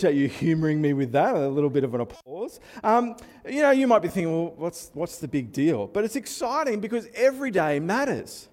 Appreciate 0.00 0.18
you 0.18 0.28
humouring 0.28 0.80
me 0.80 0.94
with 0.94 1.12
that. 1.12 1.34
A 1.34 1.46
little 1.46 1.68
bit 1.68 1.84
of 1.84 1.92
an 1.92 2.00
applause. 2.00 2.58
Um, 2.82 3.16
you 3.46 3.60
know, 3.60 3.70
you 3.70 3.86
might 3.86 4.00
be 4.00 4.08
thinking, 4.08 4.32
well, 4.32 4.54
what's, 4.56 4.90
what's 4.94 5.18
the 5.18 5.28
big 5.28 5.52
deal? 5.52 5.88
But 5.88 6.04
it's 6.04 6.16
exciting 6.16 6.80
because 6.80 7.06
every 7.14 7.50
day 7.50 7.80
matters. 7.80 8.48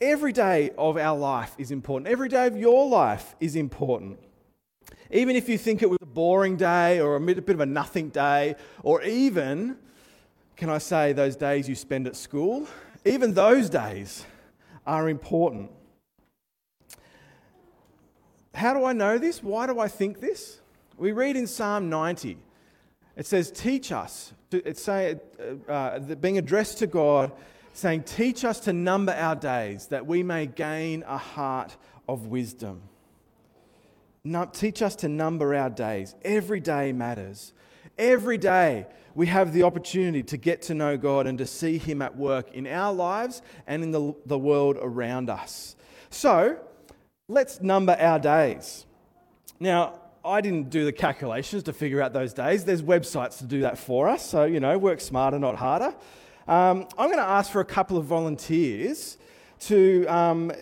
Every 0.00 0.32
day 0.32 0.72
of 0.76 0.96
our 0.96 1.16
life 1.16 1.54
is 1.58 1.70
important. 1.70 2.10
Every 2.10 2.28
day 2.28 2.48
of 2.48 2.56
your 2.56 2.88
life 2.88 3.36
is 3.38 3.54
important. 3.54 4.18
Even 5.12 5.36
if 5.36 5.48
you 5.48 5.56
think 5.56 5.80
it 5.80 5.88
was 5.88 5.98
a 6.02 6.06
boring 6.06 6.56
day 6.56 6.98
or 6.98 7.14
a 7.14 7.20
bit 7.20 7.48
of 7.48 7.60
a 7.60 7.66
nothing 7.66 8.08
day, 8.08 8.56
or 8.82 9.04
even, 9.04 9.76
can 10.56 10.70
I 10.70 10.78
say, 10.78 11.12
those 11.12 11.36
days 11.36 11.68
you 11.68 11.76
spend 11.76 12.08
at 12.08 12.16
school, 12.16 12.66
even 13.04 13.32
those 13.32 13.70
days 13.70 14.26
are 14.84 15.08
important. 15.08 15.70
How 18.56 18.72
do 18.72 18.86
I 18.86 18.94
know 18.94 19.18
this? 19.18 19.42
Why 19.42 19.66
do 19.66 19.78
I 19.78 19.86
think 19.86 20.18
this? 20.18 20.60
We 20.96 21.12
read 21.12 21.36
in 21.36 21.46
Psalm 21.46 21.90
90. 21.90 22.38
It 23.14 23.26
says, 23.26 23.50
Teach 23.50 23.92
us. 23.92 24.32
It's 24.50 24.82
say, 24.82 25.16
uh, 25.68 25.70
uh, 25.70 25.98
being 25.98 26.38
addressed 26.38 26.78
to 26.78 26.86
God, 26.86 27.32
saying, 27.74 28.04
Teach 28.04 28.46
us 28.46 28.60
to 28.60 28.72
number 28.72 29.12
our 29.12 29.36
days 29.36 29.88
that 29.88 30.06
we 30.06 30.22
may 30.22 30.46
gain 30.46 31.04
a 31.06 31.18
heart 31.18 31.76
of 32.08 32.28
wisdom. 32.28 32.80
Teach 34.54 34.80
us 34.80 34.96
to 34.96 35.08
number 35.10 35.54
our 35.54 35.68
days. 35.68 36.14
Every 36.24 36.60
day 36.60 36.92
matters. 36.92 37.52
Every 37.98 38.38
day 38.38 38.86
we 39.14 39.26
have 39.26 39.52
the 39.52 39.64
opportunity 39.64 40.22
to 40.22 40.38
get 40.38 40.62
to 40.62 40.74
know 40.74 40.96
God 40.96 41.26
and 41.26 41.36
to 41.36 41.46
see 41.46 41.76
Him 41.76 42.00
at 42.00 42.16
work 42.16 42.54
in 42.54 42.66
our 42.66 42.94
lives 42.94 43.42
and 43.66 43.82
in 43.82 43.90
the, 43.90 44.14
the 44.24 44.38
world 44.38 44.78
around 44.80 45.28
us. 45.28 45.76
So, 46.08 46.58
let's 47.28 47.60
number 47.60 47.96
our 47.98 48.20
days. 48.20 48.86
Now, 49.58 49.98
I 50.24 50.40
didn't 50.40 50.70
do 50.70 50.84
the 50.84 50.92
calculations 50.92 51.64
to 51.64 51.72
figure 51.72 52.00
out 52.00 52.12
those 52.12 52.32
days. 52.32 52.64
There's 52.64 52.82
websites 52.82 53.38
to 53.38 53.44
do 53.44 53.62
that 53.62 53.78
for 53.78 54.08
us. 54.08 54.24
So, 54.24 54.44
you 54.44 54.60
know, 54.60 54.78
work 54.78 55.00
smarter, 55.00 55.38
not 55.38 55.56
harder. 55.56 55.94
Um, 56.46 56.86
I'm 56.96 57.08
going 57.08 57.18
to 57.18 57.28
ask 57.28 57.50
for 57.50 57.60
a 57.60 57.64
couple 57.64 57.96
of 57.96 58.04
volunteers 58.04 59.18
to 59.60 60.06
um, 60.06 60.52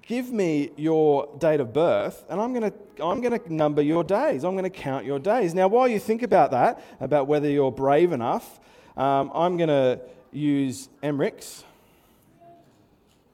give 0.00 0.32
me 0.32 0.70
your 0.76 1.28
date 1.38 1.60
of 1.60 1.74
birth, 1.74 2.24
and 2.30 2.40
I'm 2.40 2.54
going 2.54 2.70
to 2.70 3.04
I'm 3.04 3.20
going 3.20 3.38
to 3.38 3.52
number 3.52 3.82
your 3.82 4.02
days. 4.02 4.42
I'm 4.42 4.52
going 4.52 4.64
to 4.64 4.70
count 4.70 5.04
your 5.04 5.18
days. 5.18 5.54
Now, 5.54 5.68
while 5.68 5.86
you 5.86 5.98
think 5.98 6.22
about 6.22 6.52
that, 6.52 6.82
about 6.98 7.26
whether 7.26 7.50
you're 7.50 7.72
brave 7.72 8.12
enough, 8.12 8.58
um, 8.96 9.30
I'm 9.34 9.58
going 9.58 9.68
to 9.68 10.00
use 10.32 10.88
Emrick's 11.02 11.64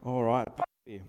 All 0.04 0.22
right. 0.22 0.48
Barbie, 0.56 1.02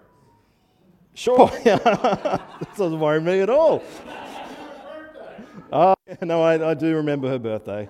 Sure. 1.19 1.51
that 1.65 2.41
doesn't 2.77 3.01
worry 3.01 3.21
me 3.21 3.41
at 3.41 3.51
all. 3.51 3.83
Oh, 5.73 5.97
no, 6.23 6.43
I, 6.43 6.71
I 6.71 6.75
do 6.75 6.95
remember 6.95 7.29
her 7.29 7.41
birthday. 7.41 7.89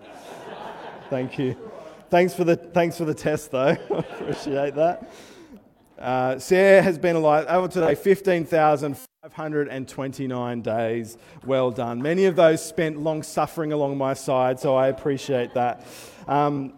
Thank 1.10 1.38
you. 1.38 1.54
Thanks 2.08 2.32
for 2.32 2.44
the, 2.44 2.56
thanks 2.56 2.96
for 2.96 3.04
the 3.04 3.12
test, 3.12 3.50
though. 3.50 3.66
I 3.66 3.72
appreciate 3.90 4.76
that. 4.76 5.10
Uh, 5.98 6.38
Sarah 6.38 6.80
has 6.80 6.96
been 6.96 7.16
alive 7.16 7.44
over 7.48 7.68
today 7.68 7.94
15,529 7.94 10.62
days. 10.62 11.18
Well 11.44 11.70
done. 11.70 12.00
Many 12.00 12.24
of 12.24 12.34
those 12.34 12.64
spent 12.64 12.98
long 12.98 13.22
suffering 13.22 13.72
along 13.72 13.98
my 13.98 14.14
side, 14.14 14.58
so 14.58 14.74
I 14.74 14.88
appreciate 14.88 15.52
that. 15.52 15.84
Um, 16.26 16.72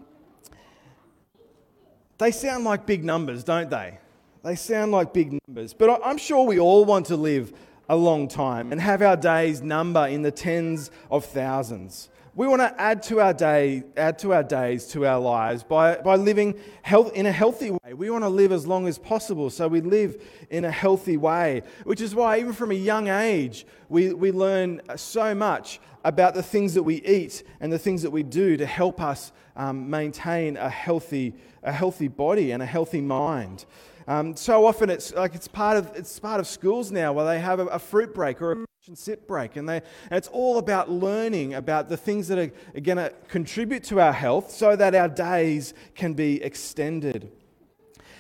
they 2.19 2.33
sound 2.33 2.65
like 2.65 2.87
big 2.87 3.05
numbers, 3.05 3.45
don't 3.45 3.71
they? 3.71 4.01
They 4.43 4.57
sound 4.57 4.91
like 4.93 5.13
big 5.13 5.39
numbers. 5.47 5.75
But 5.75 6.01
I'm 6.05 6.17
sure 6.17 6.47
we 6.47 6.59
all 6.59 6.85
want 6.87 7.07
to 7.07 7.17
live 7.17 7.53
a 7.89 7.97
long 7.97 8.27
time 8.27 8.73
and 8.73 8.81
have 8.81 9.03
our 9.03 9.17
days 9.17 9.61
number 9.61 10.07
in 10.07 10.23
the 10.23 10.31
tens 10.31 10.91
of 11.11 11.27
thousands. 11.27 12.09
We 12.35 12.47
want 12.47 12.63
to 12.63 12.81
add 12.81 13.03
to 13.05 13.21
our 13.21 13.35
day, 13.35 13.83
add 13.97 14.19
to 14.21 14.33
our 14.33 14.45
days, 14.45 14.87
to 14.89 15.05
our 15.05 15.19
lives 15.19 15.63
by, 15.63 15.97
by 15.97 16.15
living 16.15 16.59
health, 16.81 17.13
in 17.13 17.27
a 17.27 17.33
healthy 17.33 17.73
way. 17.73 17.93
We 17.93 18.09
want 18.09 18.25
to 18.25 18.29
live 18.29 18.53
as 18.53 18.67
long 18.67 18.87
as 18.87 18.97
possible, 18.97 19.51
so 19.51 19.69
we 19.69 19.81
live 19.83 20.23
in 20.49 20.65
a 20.65 20.71
healthy 20.71 21.17
way. 21.17 21.63
Which 21.85 22.01
is 22.01 22.15
why, 22.15 22.39
even 22.39 22.53
from 22.53 22.71
a 22.71 22.75
young 22.75 23.09
age, 23.09 23.67
we, 23.89 24.15
we 24.15 24.31
learn 24.31 24.81
so 24.97 25.35
much 25.35 25.81
about 26.05 26.35
the 26.35 26.43
things 26.43 26.73
that 26.75 26.85
we 26.85 27.03
eat 27.03 27.43
and 27.61 27.71
the 27.71 27.79
things 27.79 28.01
that 28.03 28.11
we 28.11 28.23
do 28.23 28.57
to 28.57 28.65
help 28.65 29.03
us 29.03 29.33
um, 29.57 29.91
maintain 29.91 30.57
a 30.57 30.71
healthy, 30.71 31.35
a 31.63 31.73
healthy 31.73 32.09
body 32.09 32.53
and 32.53 32.63
a 32.63 32.67
healthy 32.67 33.01
mind. 33.03 33.67
Um, 34.11 34.35
so 34.35 34.67
often 34.67 34.91
it's 34.91 35.15
like 35.15 35.37
it's 35.37 35.47
part 35.47 35.77
of 35.77 35.93
it's 35.95 36.19
part 36.19 36.41
of 36.41 36.49
schools 36.49 36.91
now 36.91 37.13
where 37.13 37.25
they 37.25 37.39
have 37.39 37.61
a, 37.61 37.67
a 37.67 37.79
fruit 37.79 38.13
break 38.13 38.43
or 38.43 38.53
a 38.53 38.57
and 38.89 38.99
sit 38.99 39.29
break. 39.29 39.55
And, 39.55 39.69
they, 39.69 39.77
and 39.77 40.19
it's 40.19 40.27
all 40.29 40.59
about 40.59 40.91
learning 40.91 41.55
about 41.55 41.89
the 41.89 41.97
things 41.97 42.27
that 42.27 42.39
are, 42.39 42.51
are 42.75 42.81
going 42.81 42.99
to 42.99 43.13
contribute 43.29 43.85
to 43.85 44.01
our 44.01 44.13
health 44.13 44.51
so 44.51 44.75
that 44.75 44.97
our 44.97 45.07
days 45.07 45.75
can 45.95 46.15
be 46.15 46.43
extended. 46.43 47.31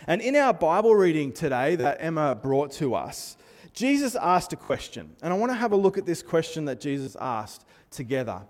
And 0.07 0.21
in 0.21 0.37
our 0.37 0.55
Bible 0.55 0.95
reading 0.95 1.33
today 1.33 1.75
that 1.77 1.97
Emma 1.99 2.37
brought 2.37 2.71
to 2.73 2.95
us, 2.95 3.37
Jesus 3.73 4.15
asked 4.15 4.53
a 4.53 4.57
question. 4.57 5.17
And 5.23 5.33
I 5.33 5.37
want 5.37 5.51
to 5.51 5.57
have 5.57 5.73
a 5.73 5.77
look 5.77 5.99
at 5.99 6.07
this 6.07 6.23
question 6.23 6.67
that 6.67 6.81
Jesus 6.81 7.17
asked 7.21 7.65
together. 7.91 8.43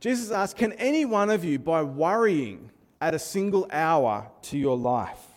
Jesus 0.00 0.32
asked, 0.32 0.56
Can 0.56 0.72
any 0.72 1.04
one 1.04 1.30
of 1.30 1.44
you, 1.44 1.60
by 1.60 1.82
worrying, 1.82 2.70
add 3.00 3.14
a 3.14 3.18
single 3.20 3.68
hour 3.70 4.28
to 4.42 4.58
your 4.58 4.76
life? 4.76 5.33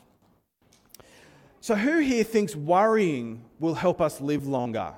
So, 1.68 1.76
who 1.76 1.98
here 2.00 2.24
thinks 2.24 2.56
worrying 2.56 3.44
will 3.60 3.74
help 3.74 4.00
us 4.00 4.22
live 4.22 4.48
longer? 4.48 4.94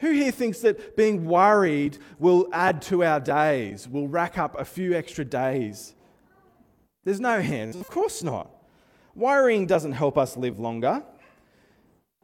Who 0.00 0.10
here 0.10 0.30
thinks 0.30 0.60
that 0.60 0.94
being 0.94 1.24
worried 1.24 1.96
will 2.18 2.50
add 2.52 2.82
to 2.82 3.02
our 3.02 3.18
days, 3.18 3.88
will 3.88 4.08
rack 4.08 4.36
up 4.36 4.60
a 4.60 4.64
few 4.66 4.92
extra 4.92 5.24
days? 5.24 5.94
There's 7.04 7.18
no 7.18 7.40
hands. 7.40 7.76
Of 7.76 7.88
course 7.88 8.22
not. 8.22 8.50
Worrying 9.14 9.64
doesn't 9.64 9.92
help 9.92 10.18
us 10.18 10.36
live 10.36 10.58
longer. 10.58 11.02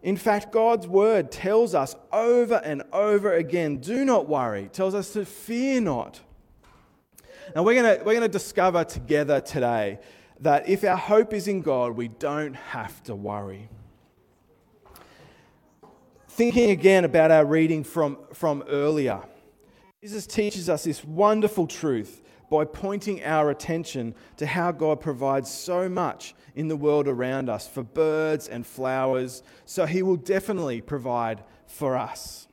In 0.02 0.18
fact, 0.18 0.52
God's 0.52 0.86
word 0.86 1.32
tells 1.32 1.74
us 1.74 1.96
over 2.12 2.56
and 2.56 2.82
over 2.92 3.32
again 3.32 3.78
do 3.78 4.04
not 4.04 4.28
worry, 4.28 4.64
it 4.64 4.74
tells 4.74 4.94
us 4.94 5.14
to 5.14 5.24
fear 5.24 5.80
not. 5.80 6.20
Now, 7.56 7.62
we're 7.62 7.82
going 7.82 8.04
we're 8.04 8.12
going 8.12 8.20
to 8.20 8.28
discover 8.28 8.84
together 8.84 9.40
today 9.40 9.98
that 10.42 10.68
if 10.68 10.82
our 10.84 10.96
hope 10.96 11.32
is 11.32 11.46
in 11.46 11.62
God, 11.62 11.96
we 11.96 12.08
don't 12.08 12.54
have 12.54 13.02
to 13.04 13.14
worry. 13.14 13.68
Thinking 16.28 16.70
again 16.70 17.04
about 17.04 17.30
our 17.30 17.44
reading 17.44 17.84
from, 17.84 18.18
from 18.32 18.64
earlier, 18.68 19.22
Jesus 20.02 20.26
teaches 20.26 20.68
us 20.68 20.82
this 20.82 21.04
wonderful 21.04 21.68
truth 21.68 22.22
by 22.50 22.64
pointing 22.64 23.22
our 23.22 23.50
attention 23.50 24.16
to 24.36 24.44
how 24.44 24.72
God 24.72 25.00
provides 25.00 25.48
so 25.48 25.88
much 25.88 26.34
in 26.56 26.66
the 26.66 26.76
world 26.76 27.06
around 27.06 27.48
us 27.48 27.68
for 27.68 27.84
birds 27.84 28.48
and 28.48 28.66
flowers, 28.66 29.44
so 29.64 29.86
He 29.86 30.02
will 30.02 30.16
definitely 30.16 30.80
provide 30.80 31.44
for 31.66 31.96
us. 31.96 32.48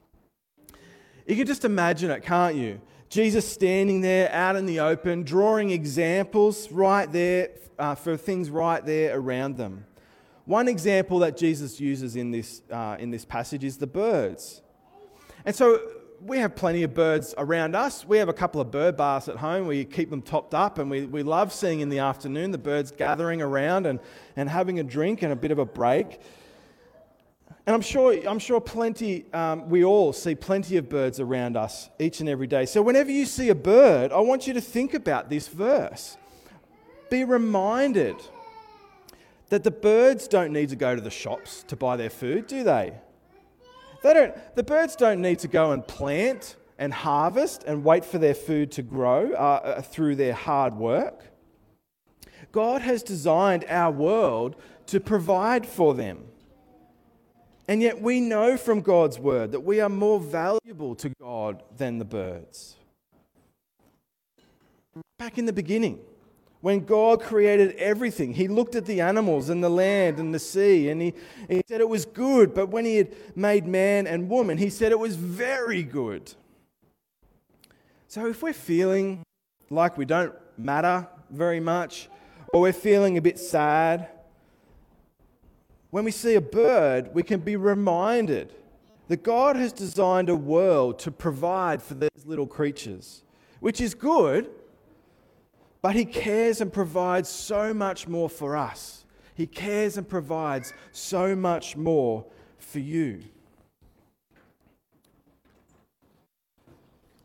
You 1.26 1.36
can 1.36 1.48
just 1.48 1.66
imagine 1.66 2.12
it, 2.12 2.22
can't 2.22 2.56
you? 2.56 2.82
Jesus 3.10 3.48
standing 3.52 4.02
there 4.02 4.32
out 4.32 4.56
in 4.56 4.68
the 4.68 4.80
open, 4.80 5.24
drawing 5.24 5.72
examples 5.72 6.72
right 6.72 7.12
there 7.12 7.50
uh, 7.80 7.96
for 7.96 8.16
things 8.16 8.52
right 8.52 8.86
there 8.86 9.18
around 9.18 9.58
them. 9.58 9.86
One 10.46 10.68
example 10.68 11.20
that 11.20 11.36
Jesus 11.36 11.80
uses 11.80 12.16
in 12.16 12.30
this, 12.30 12.62
uh, 12.72 12.98
in 13.00 13.10
this 13.10 13.26
passage 13.26 13.64
is 13.64 13.78
the 13.78 13.88
birds. 13.88 14.62
And 15.44 15.56
so 15.56 15.80
we 16.22 16.38
have 16.38 16.56
plenty 16.56 16.84
of 16.84 16.94
birds 16.94 17.34
around 17.38 17.76
us. 17.76 18.06
We 18.06 18.18
have 18.18 18.30
a 18.30 18.34
couple 18.34 18.62
of 18.62 18.70
bird 18.70 18.98
baths 18.98 19.28
at 19.28 19.38
home. 19.38 19.66
We 19.68 19.86
keep 19.86 20.10
them 20.10 20.22
topped 20.22 20.54
up, 20.54 20.78
and 20.78 20.90
we, 20.90 21.06
we 21.06 21.24
love 21.24 21.54
seeing 21.54 21.80
in 21.80 21.90
the 21.90 22.00
afternoon 22.00 22.52
the 22.52 22.58
birds 22.58 22.92
gathering 22.92 23.42
around 23.42 23.86
and, 23.86 24.00
and 24.36 24.50
having 24.50 24.80
a 24.80 24.84
drink 24.84 25.22
and 25.24 25.32
a 25.32 25.36
bit 25.36 25.52
of 25.52 25.60
a 25.60 25.66
break. 25.66 26.20
And 27.66 27.76
I'm 27.76 27.82
sure, 27.82 28.28
I'm 28.28 28.40
sure 28.40 28.60
plenty, 28.60 29.26
um, 29.34 29.70
we 29.70 29.84
all 29.84 30.12
see 30.14 30.34
plenty 30.34 30.78
of 30.78 30.90
birds 30.90 31.20
around 31.20 31.56
us 31.56 31.90
each 32.00 32.20
and 32.20 32.28
every 32.28 32.48
day. 32.48 32.66
So 32.66 32.82
whenever 32.82 33.12
you 33.12 33.26
see 33.26 33.50
a 33.50 33.56
bird, 33.56 34.12
I 34.12 34.20
want 34.22 34.48
you 34.48 34.54
to 34.54 34.62
think 34.62 34.94
about 34.94 35.30
this 35.30 35.48
verse. 35.48 36.18
Be 37.10 37.24
reminded 37.24 38.16
that 39.50 39.64
the 39.64 39.72
birds 39.72 40.28
don't 40.28 40.54
need 40.54 40.70
to 40.70 40.76
go 40.76 40.96
to 40.96 41.02
the 41.02 41.10
shops 41.10 41.64
to 41.68 41.76
buy 41.76 41.96
their 41.96 42.10
food, 42.10 42.48
do 42.48 42.64
they? 42.64 42.94
They 44.02 44.14
don't, 44.14 44.56
the 44.56 44.64
birds 44.64 44.96
don't 44.96 45.22
need 45.22 45.40
to 45.40 45.48
go 45.48 45.72
and 45.72 45.86
plant 45.86 46.56
and 46.78 46.94
harvest 46.94 47.64
and 47.68 47.84
wait 47.84 48.06
for 48.06 48.18
their 48.18 48.34
food 48.34 48.72
to 48.72 48.82
grow 48.82 49.34
uh, 49.34 49.36
uh, 49.36 49.82
through 49.82 50.16
their 50.16 50.34
hard 50.34 50.74
work. 50.76 51.26
God 52.52 52.82
has 52.82 53.04
designed 53.04 53.66
our 53.68 53.92
world 53.92 54.56
to 54.88 55.00
provide 55.00 55.66
for 55.66 55.94
them. 55.94 56.29
And 57.70 57.84
yet 57.84 58.02
we 58.02 58.20
know 58.20 58.58
from 58.58 58.82
God's 58.82 59.20
word 59.20 59.52
that 59.52 59.60
we 59.60 59.80
are 59.80 59.90
more 59.90 60.20
valuable 60.20 60.96
to 60.96 61.10
God 61.22 61.62
than 61.78 62.00
the 62.00 62.04
birds. 62.04 62.76
Back 65.20 65.38
in 65.38 65.46
the 65.46 65.54
beginning, 65.54 66.00
when 66.62 66.84
God 66.84 67.22
created 67.22 67.76
everything, 67.76 68.34
He 68.34 68.48
looked 68.48 68.74
at 68.74 68.88
the 68.88 69.02
animals 69.02 69.50
and 69.50 69.64
the 69.64 69.70
land 69.70 70.18
and 70.18 70.34
the 70.34 70.40
sea 70.40 70.90
and 70.90 71.00
he, 71.00 71.14
he 71.48 71.62
said 71.68 71.80
it 71.80 71.88
was 71.88 72.06
good. 72.06 72.56
But 72.56 72.70
when 72.70 72.86
He 72.86 72.96
had 72.96 73.14
made 73.36 73.68
man 73.68 74.08
and 74.08 74.32
woman, 74.32 74.58
He 74.58 74.72
said 74.72 74.92
it 74.92 74.98
was 74.98 75.16
very 75.16 75.84
good. 75.84 76.34
So 78.08 78.26
if 78.26 78.42
we're 78.42 78.52
feeling 78.52 79.22
like 79.70 79.96
we 79.96 80.06
don't 80.06 80.34
matter 80.58 81.08
very 81.30 81.60
much, 81.60 82.10
or 82.52 82.62
we're 82.62 82.74
feeling 82.74 83.16
a 83.20 83.22
bit 83.22 83.38
sad, 83.38 84.10
when 85.90 86.04
we 86.04 86.12
see 86.12 86.36
a 86.36 86.42
bird, 86.42 87.14
we 87.14 87.24
can 87.24 87.40
be 87.40 87.56
reminded 87.56 88.54
that 89.08 89.24
God 89.24 89.56
has 89.56 89.74
designed 89.74 90.30
a 90.30 90.36
world 90.36 91.00
to 91.00 91.12
provide 91.12 91.82
for 91.82 91.96
these 91.96 92.26
little 92.26 92.48
creatures, 92.48 93.24
which 93.60 93.82
is 93.82 93.94
good 93.94 94.50
but 95.82 95.96
He 95.96 96.06
cares 96.06 96.62
and 96.62 96.72
provides 96.72 97.30
so 97.30 97.74
much 97.74 98.08
more 98.08 98.30
for 98.30 98.58
us. 98.58 99.06
He 99.34 99.48
cares 99.48 99.98
and 99.98 100.08
provides 100.08 100.74
so 100.92 101.36
much 101.36 101.78
more 101.78 102.26
for 102.58 102.80
you. 102.80 103.24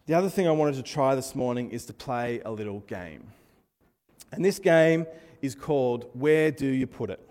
The 0.06 0.14
other 0.14 0.28
thing 0.28 0.46
I 0.46 0.52
wanted 0.52 0.76
to 0.76 0.82
try 0.82 1.14
this 1.14 1.34
morning 1.34 1.70
is 1.70 1.86
to 1.86 1.92
play 1.92 2.40
a 2.44 2.50
little 2.52 2.80
game. 2.80 3.26
And 4.30 4.44
this 4.44 4.58
game 4.58 5.06
is 5.40 5.54
called 5.54 6.10
Where 6.12 6.50
Do 6.50 6.66
You 6.66 6.86
Put 6.86 7.10
It? 7.10 7.26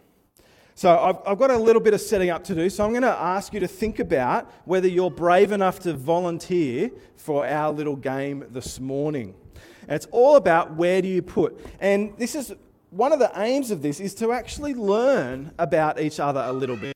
So 0.75 0.97
I've, 0.97 1.17
I've, 1.25 1.37
got 1.37 1.51
a 1.51 1.57
little 1.57 1.81
bit 1.81 1.93
of 1.93 2.01
setting 2.01 2.31
up 2.31 2.43
to 2.45 2.55
do. 2.55 2.69
So 2.69 2.83
I'm 2.83 2.89
going 2.91 3.03
to 3.03 3.09
ask 3.09 3.53
you 3.53 3.59
to 3.59 3.67
think 3.67 3.99
about 3.99 4.51
whether 4.65 4.87
you're 4.87 5.11
brave 5.11 5.51
enough 5.51 5.79
to 5.81 5.93
volunteer 5.93 6.89
for 7.15 7.45
our 7.45 7.71
little 7.71 7.95
game 7.95 8.45
this 8.49 8.79
morning. 8.79 9.35
And 9.83 9.91
it's 9.91 10.07
all 10.11 10.35
about 10.35 10.75
where 10.75 11.01
do 11.01 11.07
you 11.07 11.21
put. 11.21 11.63
And 11.79 12.17
this 12.17 12.33
is 12.33 12.53
one 12.89 13.13
of 13.13 13.19
the 13.19 13.31
aims 13.35 13.69
of 13.69 13.81
this 13.81 13.99
is 13.99 14.15
to 14.15 14.31
actually 14.31 14.73
learn 14.73 15.51
about 15.59 15.99
each 15.99 16.19
other 16.19 16.41
a 16.41 16.51
little 16.51 16.77
bit. 16.77 16.93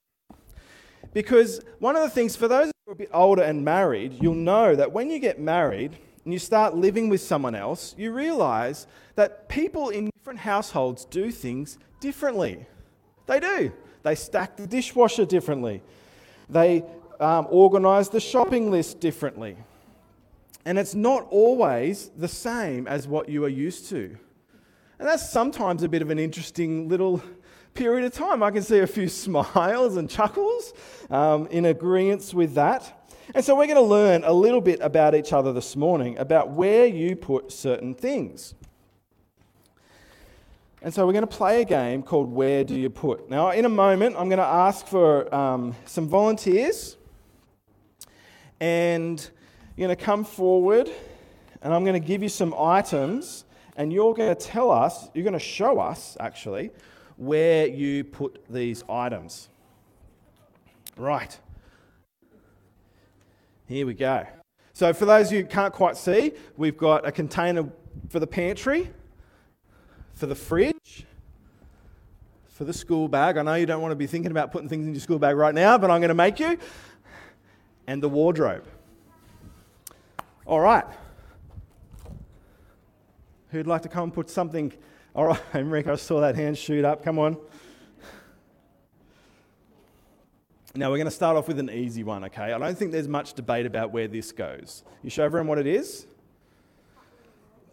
Because 1.13 1.61
one 1.79 1.95
of 1.95 2.01
the 2.01 2.09
things, 2.09 2.35
for 2.35 2.47
those 2.47 2.71
who 2.85 2.91
are 2.91 2.93
a 2.93 2.97
bit 2.97 3.09
older 3.13 3.43
and 3.43 3.63
married, 3.63 4.17
you'll 4.21 4.35
know 4.35 4.75
that 4.75 4.91
when 4.91 5.09
you 5.09 5.19
get 5.19 5.39
married 5.39 5.97
and 6.23 6.33
you 6.33 6.39
start 6.39 6.75
living 6.75 7.09
with 7.09 7.21
someone 7.21 7.55
else, 7.55 7.93
you 7.97 8.11
realize 8.11 8.87
that 9.15 9.49
people 9.49 9.89
in 9.89 10.09
different 10.17 10.39
households 10.39 11.05
do 11.05 11.31
things 11.31 11.77
differently. 11.99 12.65
They 13.27 13.39
do. 13.39 13.71
They 14.03 14.15
stack 14.15 14.57
the 14.57 14.65
dishwasher 14.65 15.25
differently, 15.25 15.83
they 16.49 16.83
um, 17.19 17.47
organize 17.49 18.09
the 18.09 18.19
shopping 18.19 18.71
list 18.71 18.99
differently. 18.99 19.57
And 20.65 20.77
it's 20.77 20.95
not 20.95 21.27
always 21.29 22.09
the 22.09 22.27
same 22.27 22.87
as 22.87 23.07
what 23.07 23.29
you 23.29 23.45
are 23.45 23.49
used 23.49 23.87
to. 23.89 24.17
And 24.99 25.07
that's 25.07 25.29
sometimes 25.29 25.83
a 25.83 25.87
bit 25.87 26.01
of 26.01 26.09
an 26.09 26.19
interesting 26.19 26.89
little 26.89 27.21
period 27.73 28.05
of 28.05 28.11
time. 28.11 28.43
I 28.43 28.51
can 28.51 28.63
see 28.63 28.79
a 28.79 28.87
few 28.87 29.07
smiles 29.25 29.95
and 29.95 30.09
chuckles 30.09 30.73
um, 31.09 31.47
in 31.47 31.65
agreement 31.65 32.33
with 32.33 32.55
that. 32.55 33.09
And 33.33 33.43
so 33.43 33.55
we're 33.55 33.67
going 33.67 33.75
to 33.75 33.81
learn 33.81 34.23
a 34.23 34.33
little 34.33 34.61
bit 34.61 34.79
about 34.81 35.15
each 35.15 35.31
other 35.31 35.53
this 35.53 35.75
morning, 35.75 36.17
about 36.17 36.51
where 36.51 36.85
you 36.85 37.15
put 37.15 37.51
certain 37.51 37.93
things. 37.93 38.55
And 40.87 40.93
so 40.93 41.05
we're 41.05 41.11
going 41.11 41.27
to 41.27 41.37
play 41.37 41.61
a 41.61 41.65
game 41.65 42.01
called 42.01 42.31
Where 42.31 42.63
Do 42.63 42.73
You 42.73 42.89
Put? 42.89 43.29
Now, 43.29 43.49
in 43.49 43.65
a 43.65 43.69
moment, 43.69 44.15
I'm 44.17 44.29
going 44.29 44.39
to 44.39 44.45
ask 44.45 44.87
for 44.87 45.35
um, 45.35 45.75
some 45.83 46.07
volunteers. 46.07 46.95
And 48.61 49.19
you're 49.75 49.85
going 49.85 49.97
to 49.97 50.01
come 50.01 50.23
forward 50.23 50.89
and 51.61 51.73
I'm 51.73 51.83
going 51.83 52.01
to 52.01 52.07
give 52.07 52.23
you 52.23 52.29
some 52.29 52.55
items, 52.57 53.43
and 53.75 53.91
you're 53.91 54.13
going 54.13 54.33
to 54.33 54.41
tell 54.41 54.71
us, 54.71 55.09
you're 55.13 55.25
going 55.25 55.33
to 55.33 55.39
show 55.39 55.77
us 55.77 56.15
actually, 56.21 56.71
where 57.17 57.67
you 57.67 58.05
put 58.05 58.45
these 58.49 58.85
items. 58.87 59.49
Right. 60.95 61.37
Here 63.65 63.85
we 63.85 63.93
go. 63.93 64.25
So, 64.71 64.93
for 64.93 65.03
those 65.03 65.29
who 65.29 65.43
can't 65.43 65.73
quite 65.73 65.97
see, 65.97 66.31
we've 66.55 66.77
got 66.77 67.05
a 67.05 67.11
container 67.11 67.67
for 68.07 68.21
the 68.21 68.27
pantry, 68.27 68.89
for 70.17 70.25
the 70.25 70.35
fridge, 70.35 71.05
for 72.47 72.63
the 72.63 72.73
school 72.73 73.07
bag. 73.07 73.37
I 73.37 73.43
know 73.43 73.53
you 73.53 73.67
don't 73.67 73.81
want 73.81 73.91
to 73.91 73.95
be 73.95 74.07
thinking 74.07 74.31
about 74.31 74.51
putting 74.51 74.67
things 74.67 74.87
in 74.87 74.93
your 74.93 74.99
school 74.99 75.19
bag 75.19 75.37
right 75.37 75.53
now, 75.53 75.77
but 75.77 75.91
I'm 75.91 76.01
going 76.01 76.09
to 76.09 76.15
make 76.15 76.39
you, 76.39 76.57
and 77.85 78.01
the 78.01 78.09
wardrobe. 78.09 78.65
All 80.45 80.59
right. 80.59 80.85
Who'd 83.51 83.67
like 83.67 83.83
to 83.83 83.89
come 83.89 84.05
and 84.05 84.13
put 84.13 84.29
something? 84.29 84.73
All 85.13 85.25
right, 85.27 85.39
Rick, 85.53 85.87
I 85.87 85.95
saw 85.95 86.19
that 86.21 86.35
hand 86.35 86.57
shoot 86.57 86.83
up. 86.83 87.03
Come 87.03 87.19
on. 87.19 87.37
Now, 90.73 90.89
we're 90.89 90.97
going 90.97 91.05
to 91.05 91.11
start 91.11 91.37
off 91.37 91.47
with 91.47 91.59
an 91.59 91.69
easy 91.69 92.03
one, 92.03 92.23
okay? 92.25 92.53
I 92.53 92.57
don't 92.57 92.77
think 92.77 92.91
there's 92.91 93.07
much 93.07 93.33
debate 93.33 93.65
about 93.65 93.91
where 93.91 94.07
this 94.07 94.31
goes. 94.31 94.83
You 95.03 95.09
show 95.09 95.23
everyone 95.23 95.47
what 95.47 95.57
it 95.59 95.67
is? 95.67 96.07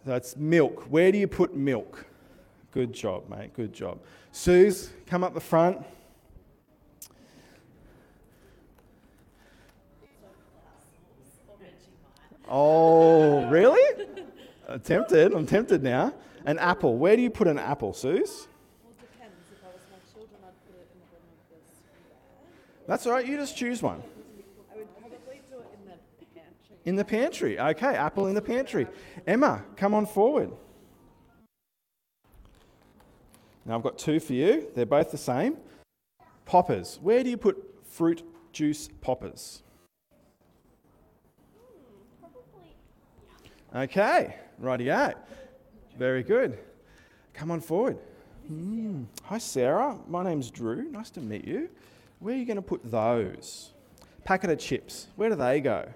That's 0.05 0.37
milk. 0.37 0.85
Where 0.91 1.11
do 1.11 1.19
you 1.19 1.27
put 1.27 1.55
milk? 1.55 2.07
Good 2.75 2.93
job, 2.93 3.29
mate. 3.29 3.55
Good 3.55 3.73
job. 3.73 4.01
Suze, 4.33 4.91
come 5.07 5.23
up 5.23 5.33
the 5.33 5.39
front. 5.39 5.79
Oh, 12.49 13.49
really? 13.49 14.07
I'm 14.69 14.81
tempted. 14.81 15.33
I'm 15.33 15.47
tempted 15.47 15.85
now. 15.85 16.15
An 16.47 16.59
apple. 16.59 16.99
Where 16.99 17.15
do 17.15 17.23
you 17.23 17.31
put 17.31 17.47
an 17.47 17.61
apple, 17.61 17.93
Suze? 17.93 18.49
That's 22.89 23.07
all 23.07 23.13
right. 23.13 23.25
You 23.25 23.37
just 23.37 23.57
choose 23.57 23.85
one. 23.85 24.03
I 24.73 24.79
would 24.79 24.99
probably 24.99 25.41
do 25.49 25.59
it 25.59 25.67
in 25.79 25.87
the 25.87 25.95
pantry. 26.35 26.77
In 26.87 26.97
the 26.97 27.05
pantry. 27.05 27.61
Okay, 27.61 27.95
apple 27.95 28.27
in 28.27 28.35
the 28.35 28.43
pantry. 28.43 28.89
Emma, 29.29 29.63
come 29.77 29.95
on 29.95 30.07
forward. 30.07 30.51
Now 33.65 33.77
I've 33.77 33.83
got 33.83 33.99
two 33.99 34.21
for 34.21 34.35
you. 34.35 34.69
They're 34.75 34.87
both 34.87 35.11
the 35.11 35.19
same. 35.19 35.57
Poppers. 36.45 36.99
Where 37.01 37.23
do 37.23 37.31
you 37.31 37.37
put 37.37 37.57
fruit 37.87 38.23
juice 38.53 38.89
poppers? 39.01 39.63
Okay, 43.75 44.37
rightio. 44.63 45.15
Very 45.99 46.23
good. 46.23 46.59
Come 47.33 47.51
on 47.51 47.61
forward. 47.61 47.99
Mm. 48.51 49.07
Hi, 49.25 49.39
Sarah. 49.39 49.99
My 50.07 50.23
name's 50.23 50.51
Drew. 50.51 50.91
Nice 50.91 51.11
to 51.11 51.21
meet 51.21 51.45
you. 51.45 51.71
Where 52.21 52.35
are 52.35 52.39
you 52.39 52.45
going 52.45 52.57
to 52.57 52.63
put 52.63 52.89
those? 52.89 53.71
Packet 54.25 54.51
of 54.51 54.59
chips. 54.59 55.09
Where 55.17 55.31
do 55.31 55.35
they 55.35 55.61
go? 55.61 55.89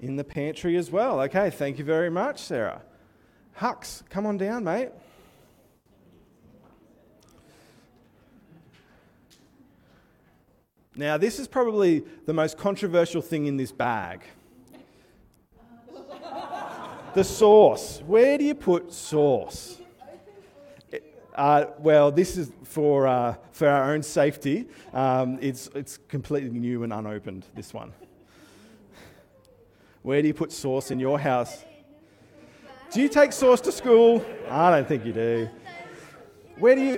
In 0.00 0.16
the 0.16 0.24
pantry 0.24 0.76
as 0.76 0.90
well. 0.90 1.20
Okay, 1.22 1.50
thank 1.50 1.78
you 1.78 1.84
very 1.84 2.10
much, 2.10 2.40
Sarah. 2.40 2.82
Hux, 3.58 4.02
come 4.08 4.26
on 4.26 4.36
down, 4.36 4.64
mate. 4.64 4.90
Now, 11.00 11.16
this 11.16 11.38
is 11.38 11.48
probably 11.48 12.04
the 12.26 12.34
most 12.34 12.58
controversial 12.58 13.22
thing 13.22 13.46
in 13.46 13.56
this 13.56 13.72
bag. 13.72 14.22
the 17.14 17.24
sauce. 17.24 18.02
Where 18.06 18.36
do 18.36 18.44
you 18.44 18.54
put 18.54 18.92
sauce? 18.92 19.78
Uh, 21.34 21.68
well, 21.78 22.12
this 22.12 22.36
is 22.36 22.52
for, 22.64 23.06
uh, 23.06 23.34
for 23.50 23.66
our 23.66 23.94
own 23.94 24.02
safety. 24.02 24.68
Um, 24.92 25.38
it's, 25.40 25.70
it's 25.74 25.96
completely 26.06 26.50
new 26.50 26.82
and 26.82 26.92
unopened, 26.92 27.46
this 27.54 27.72
one. 27.72 27.94
Where 30.02 30.20
do 30.20 30.28
you 30.28 30.34
put 30.34 30.52
sauce 30.52 30.90
in 30.90 31.00
your 31.00 31.18
house? 31.18 31.64
Do 32.92 33.00
you 33.00 33.08
take 33.08 33.32
sauce 33.32 33.62
to 33.62 33.72
school? 33.72 34.22
I 34.50 34.70
don't 34.70 34.86
think 34.86 35.06
you 35.06 35.14
do. 35.14 35.48
Where 36.58 36.74
do 36.74 36.82
you, 36.82 36.96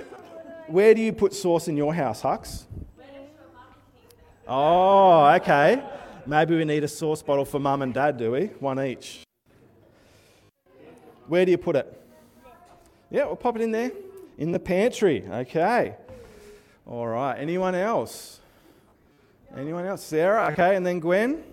where 0.67 0.93
do 0.93 0.99
you 0.99 1.13
put 1.13 1.33
sauce 1.33 1.69
in 1.69 1.77
your 1.77 1.95
house, 1.95 2.21
Hux? 2.21 2.65
Oh, 4.47 5.25
okay. 5.35 5.81
Maybe 6.25 6.55
we 6.55 6.65
need 6.65 6.83
a 6.83 6.87
sauce 6.87 7.21
bottle 7.21 7.45
for 7.45 7.59
mum 7.59 7.81
and 7.81 7.93
dad, 7.93 8.17
do 8.17 8.31
we? 8.31 8.45
One 8.59 8.79
each. 8.79 9.23
Where 11.27 11.45
do 11.45 11.51
you 11.51 11.57
put 11.57 11.75
it? 11.75 12.01
Yeah, 13.09 13.25
we'll 13.25 13.35
pop 13.35 13.55
it 13.55 13.61
in 13.61 13.71
there. 13.71 13.91
In 14.37 14.51
the 14.51 14.59
pantry. 14.59 15.23
Okay. 15.29 15.95
All 16.85 17.07
right. 17.07 17.35
Anyone 17.35 17.75
else? 17.75 18.39
Anyone 19.55 19.85
else? 19.85 20.01
Sarah? 20.03 20.51
Okay. 20.51 20.75
And 20.75 20.85
then 20.85 20.99
Gwen? 20.99 21.43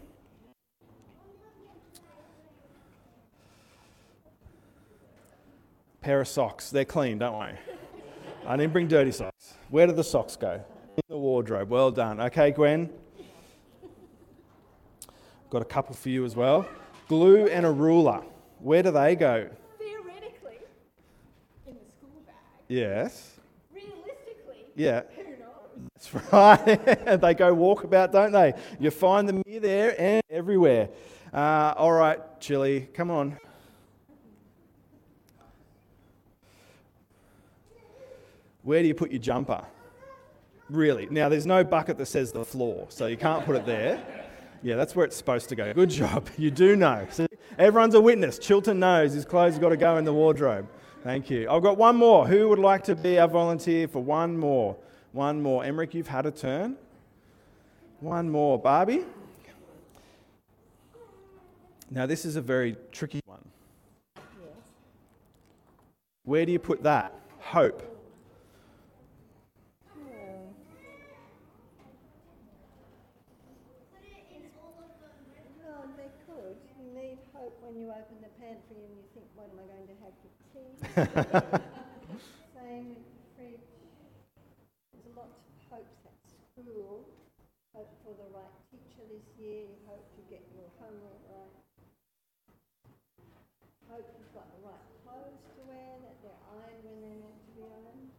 Pair 6.01 6.23
of 6.23 6.29
socks. 6.29 6.71
They're 6.71 6.85
clean, 6.85 7.19
don't 7.19 7.39
worry. 7.39 7.59
I 8.47 8.57
didn't 8.57 8.73
bring 8.73 8.89
dirty 8.89 9.13
socks. 9.13 9.55
Where 9.69 9.87
do 9.87 9.93
the 9.93 10.03
socks 10.03 10.35
go? 10.35 10.63
Wardrobe. 11.21 11.69
Well 11.71 11.91
done. 11.91 12.21
Okay, 12.21 12.51
Gwen. 12.51 12.91
Got 15.51 15.63
a 15.63 15.67
couple 15.67 15.95
for 15.95 16.09
you 16.09 16.25
as 16.25 16.37
well. 16.37 16.67
Glue 17.09 17.47
and 17.49 17.67
a 17.67 17.71
ruler. 17.71 18.23
Where 18.61 18.83
do 18.83 18.91
they 18.93 19.17
go? 19.17 19.49
Theoretically, 19.79 20.59
in 21.67 21.75
the 21.75 21.81
school 21.99 22.23
bag. 22.27 22.35
Yes. 22.69 23.33
Realistically, 23.75 24.67
Yeah. 24.77 25.03
who 25.17 25.23
knows? 25.25 26.13
That's 26.13 26.33
right. 26.33 27.21
they 27.21 27.35
go 27.35 27.55
walkabout, 27.57 28.13
don't 28.13 28.33
they? 28.33 28.53
You 28.79 28.91
find 28.91 29.29
them 29.29 29.43
here, 29.47 29.61
there, 29.61 30.01
and 30.01 30.23
everywhere. 30.31 30.89
Uh, 31.33 31.75
all 31.77 31.93
right, 31.93 32.19
Chili, 32.41 32.89
come 32.95 33.11
on. 33.11 33.37
Where 38.63 38.83
do 38.83 38.89
you 38.89 38.95
put 38.95 39.11
your 39.11 39.21
jumper? 39.21 39.65
Really? 40.71 41.09
Now, 41.11 41.29
there's 41.29 41.47
no 41.47 41.65
bucket 41.65 41.99
that 41.99 42.07
says 42.07 42.33
the 42.33 42.45
floor, 42.45 42.87
so 42.89 43.07
you 43.07 43.17
can't 43.17 43.45
put 43.45 43.57
it 43.57 43.67
there. 43.67 44.03
Yeah, 44.63 44.77
that's 44.77 44.95
where 44.95 45.05
it's 45.05 45.17
supposed 45.17 45.49
to 45.49 45.57
go. 45.57 45.73
Good 45.73 45.91
job. 45.91 46.29
You 46.39 46.51
do 46.51 46.77
know. 46.77 47.07
See, 47.11 47.27
everyone's 47.59 47.95
a 47.95 48.01
witness. 48.01 48.39
Chilton 48.39 48.79
knows 48.79 49.13
his 49.13 49.25
clothes 49.25 49.55
have 49.55 49.63
got 49.63 49.71
to 49.71 49.77
go 49.77 49.97
in 49.97 50.05
the 50.05 50.13
wardrobe. 50.13 50.69
Thank 51.03 51.31
you. 51.31 51.51
I've 51.51 51.63
got 51.63 51.77
one 51.77 51.97
more. 51.97 52.27
Who 52.27 52.49
would 52.51 52.59
like 52.59 52.85
to 52.85 52.95
be 52.95 53.19
our 53.19 53.29
volunteer 53.29 53.89
for 53.89 54.03
one 54.03 54.37
more? 54.37 54.77
One 55.13 55.43
more. 55.43 55.65
Emmerich, 55.65 55.95
you've 55.95 56.09
had 56.09 56.27
a 56.27 56.31
turn. 56.31 56.77
One 58.01 58.31
more. 58.31 58.59
Barbie? 58.59 59.05
Now, 61.91 62.07
this 62.07 62.25
is 62.25 62.37
a 62.37 62.41
very 62.41 62.77
tricky 62.93 63.21
one. 63.25 63.45
Where 66.25 66.47
do 66.47 66.53
you 66.53 66.59
put 66.61 66.85
that? 66.85 67.15
Hope. 67.41 67.83
No, 75.65 75.85
they 75.97 76.11
could. 76.27 76.57
You 76.79 77.01
need 77.01 77.19
hope 77.41 77.57
when 77.65 77.73
you 77.81 77.89
open 77.89 78.21
the 78.21 78.29
pantry 78.37 78.85
and 78.85 78.93
you 79.01 79.05
think, 79.17 79.25
what 79.33 79.49
am 79.49 79.57
I 79.57 79.67
going 79.73 79.89
to 79.89 79.97
have 80.05 80.13
for 80.21 80.29
tea? 80.53 80.77
Same 82.53 82.93
with 82.93 83.01
the 83.01 83.25
fridge. 83.33 83.65
There's 84.93 85.17
lots 85.17 85.41
of 85.41 85.57
hopes 85.73 86.05
at 86.05 86.17
school. 86.29 87.09
Hope 87.73 87.89
for 88.05 88.13
the 88.13 88.29
right 88.37 88.53
teacher 88.69 89.09
this 89.09 89.25
year. 89.41 89.73
You 89.73 89.81
hope 89.89 90.05
you 90.21 90.25
get 90.29 90.45
your 90.53 90.69
homework 90.85 91.17
right. 91.33 91.57
Hope 93.89 94.05
you've 94.21 94.35
got 94.37 94.45
the 94.53 94.61
right 94.69 94.85
clothes 95.01 95.41
to 95.57 95.65
wear, 95.65 95.97
that 96.05 96.21
they're 96.21 96.45
ironed 96.61 96.85
when 96.85 97.01
they're 97.01 97.25
meant 97.25 97.41
to 97.41 97.53
be 97.57 97.65
ironed. 97.73 98.13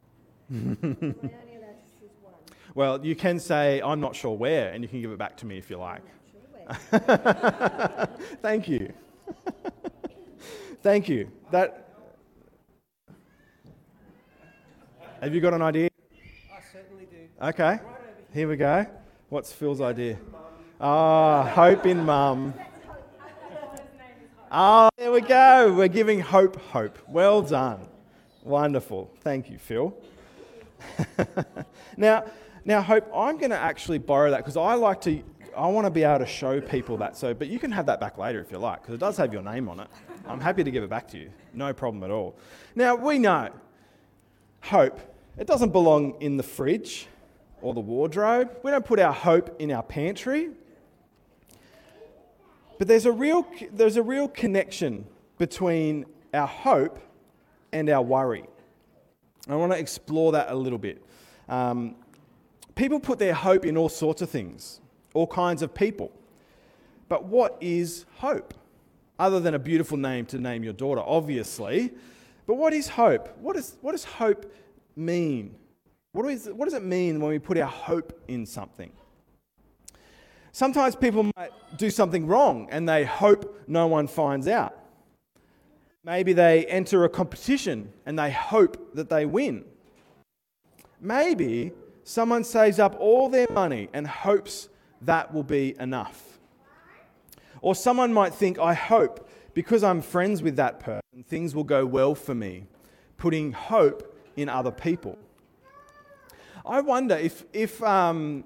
My 1.21 1.37
only 1.45 1.61
to 1.61 1.77
choose 2.01 2.17
one. 2.25 2.41
Well, 2.73 3.05
you 3.05 3.15
can 3.15 3.37
say, 3.37 3.81
I'm 3.85 3.99
not 3.99 4.15
sure 4.15 4.35
where, 4.35 4.73
and 4.73 4.83
you 4.83 4.89
can 4.89 4.99
give 4.99 5.11
it 5.11 5.19
back 5.19 5.37
to 5.37 5.45
me 5.45 5.59
if 5.59 5.69
you 5.69 5.77
like. 5.77 6.01
Sure. 6.01 6.97
Thank 8.41 8.67
you. 8.67 8.91
Thank 10.81 11.09
you. 11.09 11.31
That. 11.51 11.87
Have 15.21 15.35
you 15.35 15.41
got 15.41 15.53
an 15.53 15.61
idea? 15.61 15.89
I 16.51 16.59
certainly 16.71 17.05
do. 17.05 17.27
Okay. 17.41 17.79
Here 18.33 18.47
we 18.47 18.55
go. 18.55 18.85
What's 19.29 19.51
Phil's 19.51 19.81
idea? 19.81 20.17
Ah, 20.79 21.43
hope 21.43 21.85
in 21.85 22.05
mum. 22.05 22.53
Ah, 24.51 24.89
there 24.97 25.11
we 25.11 25.21
go. 25.21 25.73
We're 25.77 25.87
giving 25.87 26.19
hope 26.19 26.55
hope. 26.57 26.97
Well 27.07 27.41
done. 27.41 27.87
Wonderful. 28.43 29.11
Thank 29.21 29.49
you, 29.49 29.57
Phil. 29.57 29.95
now, 31.97 32.25
now, 32.65 32.81
Hope, 32.81 33.09
I'm 33.15 33.37
going 33.37 33.51
to 33.51 33.57
actually 33.57 33.97
borrow 33.97 34.31
that 34.31 34.37
because 34.37 34.57
I 34.57 34.73
like 34.73 35.01
to. 35.01 35.23
I 35.55 35.67
want 35.67 35.85
to 35.85 35.91
be 35.91 36.03
able 36.03 36.19
to 36.19 36.25
show 36.25 36.61
people 36.61 36.97
that. 36.97 37.17
So, 37.17 37.33
but 37.33 37.47
you 37.47 37.59
can 37.59 37.71
have 37.71 37.85
that 37.87 37.99
back 37.99 38.17
later 38.17 38.39
if 38.39 38.51
you 38.51 38.57
like, 38.57 38.81
because 38.81 38.95
it 38.95 38.99
does 38.99 39.17
have 39.17 39.33
your 39.33 39.41
name 39.41 39.69
on 39.69 39.79
it. 39.79 39.87
I'm 40.27 40.39
happy 40.39 40.63
to 40.63 40.71
give 40.71 40.83
it 40.83 40.89
back 40.89 41.07
to 41.09 41.17
you. 41.17 41.31
No 41.53 41.73
problem 41.73 42.03
at 42.03 42.11
all. 42.11 42.37
Now 42.75 42.95
we 42.95 43.19
know 43.19 43.49
hope. 44.61 44.99
It 45.37 45.47
doesn't 45.47 45.71
belong 45.71 46.21
in 46.21 46.37
the 46.37 46.43
fridge 46.43 47.07
or 47.61 47.73
the 47.73 47.79
wardrobe. 47.79 48.51
We 48.63 48.71
don't 48.71 48.85
put 48.85 48.99
our 48.99 49.13
hope 49.13 49.55
in 49.59 49.71
our 49.71 49.83
pantry. 49.83 50.49
But 52.77 52.87
there's 52.87 53.05
a 53.05 53.11
real, 53.11 53.45
there's 53.71 53.97
a 53.97 54.03
real 54.03 54.27
connection 54.27 55.05
between 55.37 56.05
our 56.33 56.47
hope 56.47 56.99
and 57.71 57.89
our 57.89 58.01
worry. 58.01 58.45
I 59.47 59.55
want 59.55 59.71
to 59.71 59.77
explore 59.77 60.31
that 60.33 60.49
a 60.49 60.55
little 60.55 60.77
bit. 60.77 61.03
Um, 61.49 61.95
people 62.75 62.99
put 62.99 63.19
their 63.19 63.33
hope 63.33 63.65
in 63.65 63.77
all 63.77 63.89
sorts 63.89 64.21
of 64.21 64.29
things, 64.29 64.81
all 65.13 65.27
kinds 65.27 65.61
of 65.61 65.73
people. 65.73 66.11
But 67.09 67.25
what 67.25 67.57
is 67.59 68.05
hope? 68.17 68.53
Other 69.19 69.39
than 69.39 69.53
a 69.53 69.59
beautiful 69.59 69.97
name 69.97 70.25
to 70.27 70.39
name 70.39 70.63
your 70.63 70.73
daughter, 70.73 71.01
obviously. 71.05 71.91
But 72.47 72.55
what 72.55 72.73
is 72.73 72.87
hope? 72.87 73.37
What, 73.39 73.55
is, 73.55 73.77
what 73.81 73.91
does 73.91 74.03
hope 74.03 74.51
mean? 74.95 75.55
What, 76.13 76.25
is, 76.29 76.49
what 76.49 76.65
does 76.65 76.73
it 76.73 76.83
mean 76.83 77.19
when 77.19 77.29
we 77.29 77.39
put 77.39 77.57
our 77.57 77.67
hope 77.67 78.21
in 78.27 78.45
something? 78.45 78.91
Sometimes 80.51 80.95
people 80.95 81.29
might 81.37 81.51
do 81.77 81.89
something 81.89 82.27
wrong 82.27 82.67
and 82.71 82.87
they 82.87 83.05
hope 83.05 83.63
no 83.67 83.87
one 83.87 84.07
finds 84.07 84.47
out. 84.47 84.77
Maybe 86.03 86.33
they 86.33 86.65
enter 86.65 87.03
a 87.05 87.09
competition 87.09 87.93
and 88.05 88.17
they 88.17 88.31
hope 88.31 88.95
that 88.95 89.09
they 89.09 89.25
win. 89.25 89.63
Maybe 90.99 91.71
someone 92.03 92.43
saves 92.43 92.79
up 92.79 92.95
all 92.99 93.29
their 93.29 93.47
money 93.51 93.89
and 93.93 94.07
hopes 94.07 94.67
that 95.01 95.33
will 95.33 95.43
be 95.43 95.75
enough. 95.79 96.39
Or 97.61 97.75
someone 97.75 98.13
might 98.13 98.33
think, 98.33 98.59
I 98.59 98.73
hope 98.73 99.29
because 99.53 99.83
I'm 99.83 100.01
friends 100.01 100.41
with 100.41 100.55
that 100.55 100.79
person, 100.79 101.23
things 101.27 101.53
will 101.53 101.63
go 101.63 101.85
well 101.85 102.15
for 102.15 102.33
me, 102.33 102.65
putting 103.17 103.51
hope 103.51 104.17
in 104.35 104.49
other 104.49 104.71
people. 104.71 105.17
I 106.65 106.81
wonder 106.81 107.15
if, 107.15 107.43
if, 107.53 107.81
um, 107.83 108.43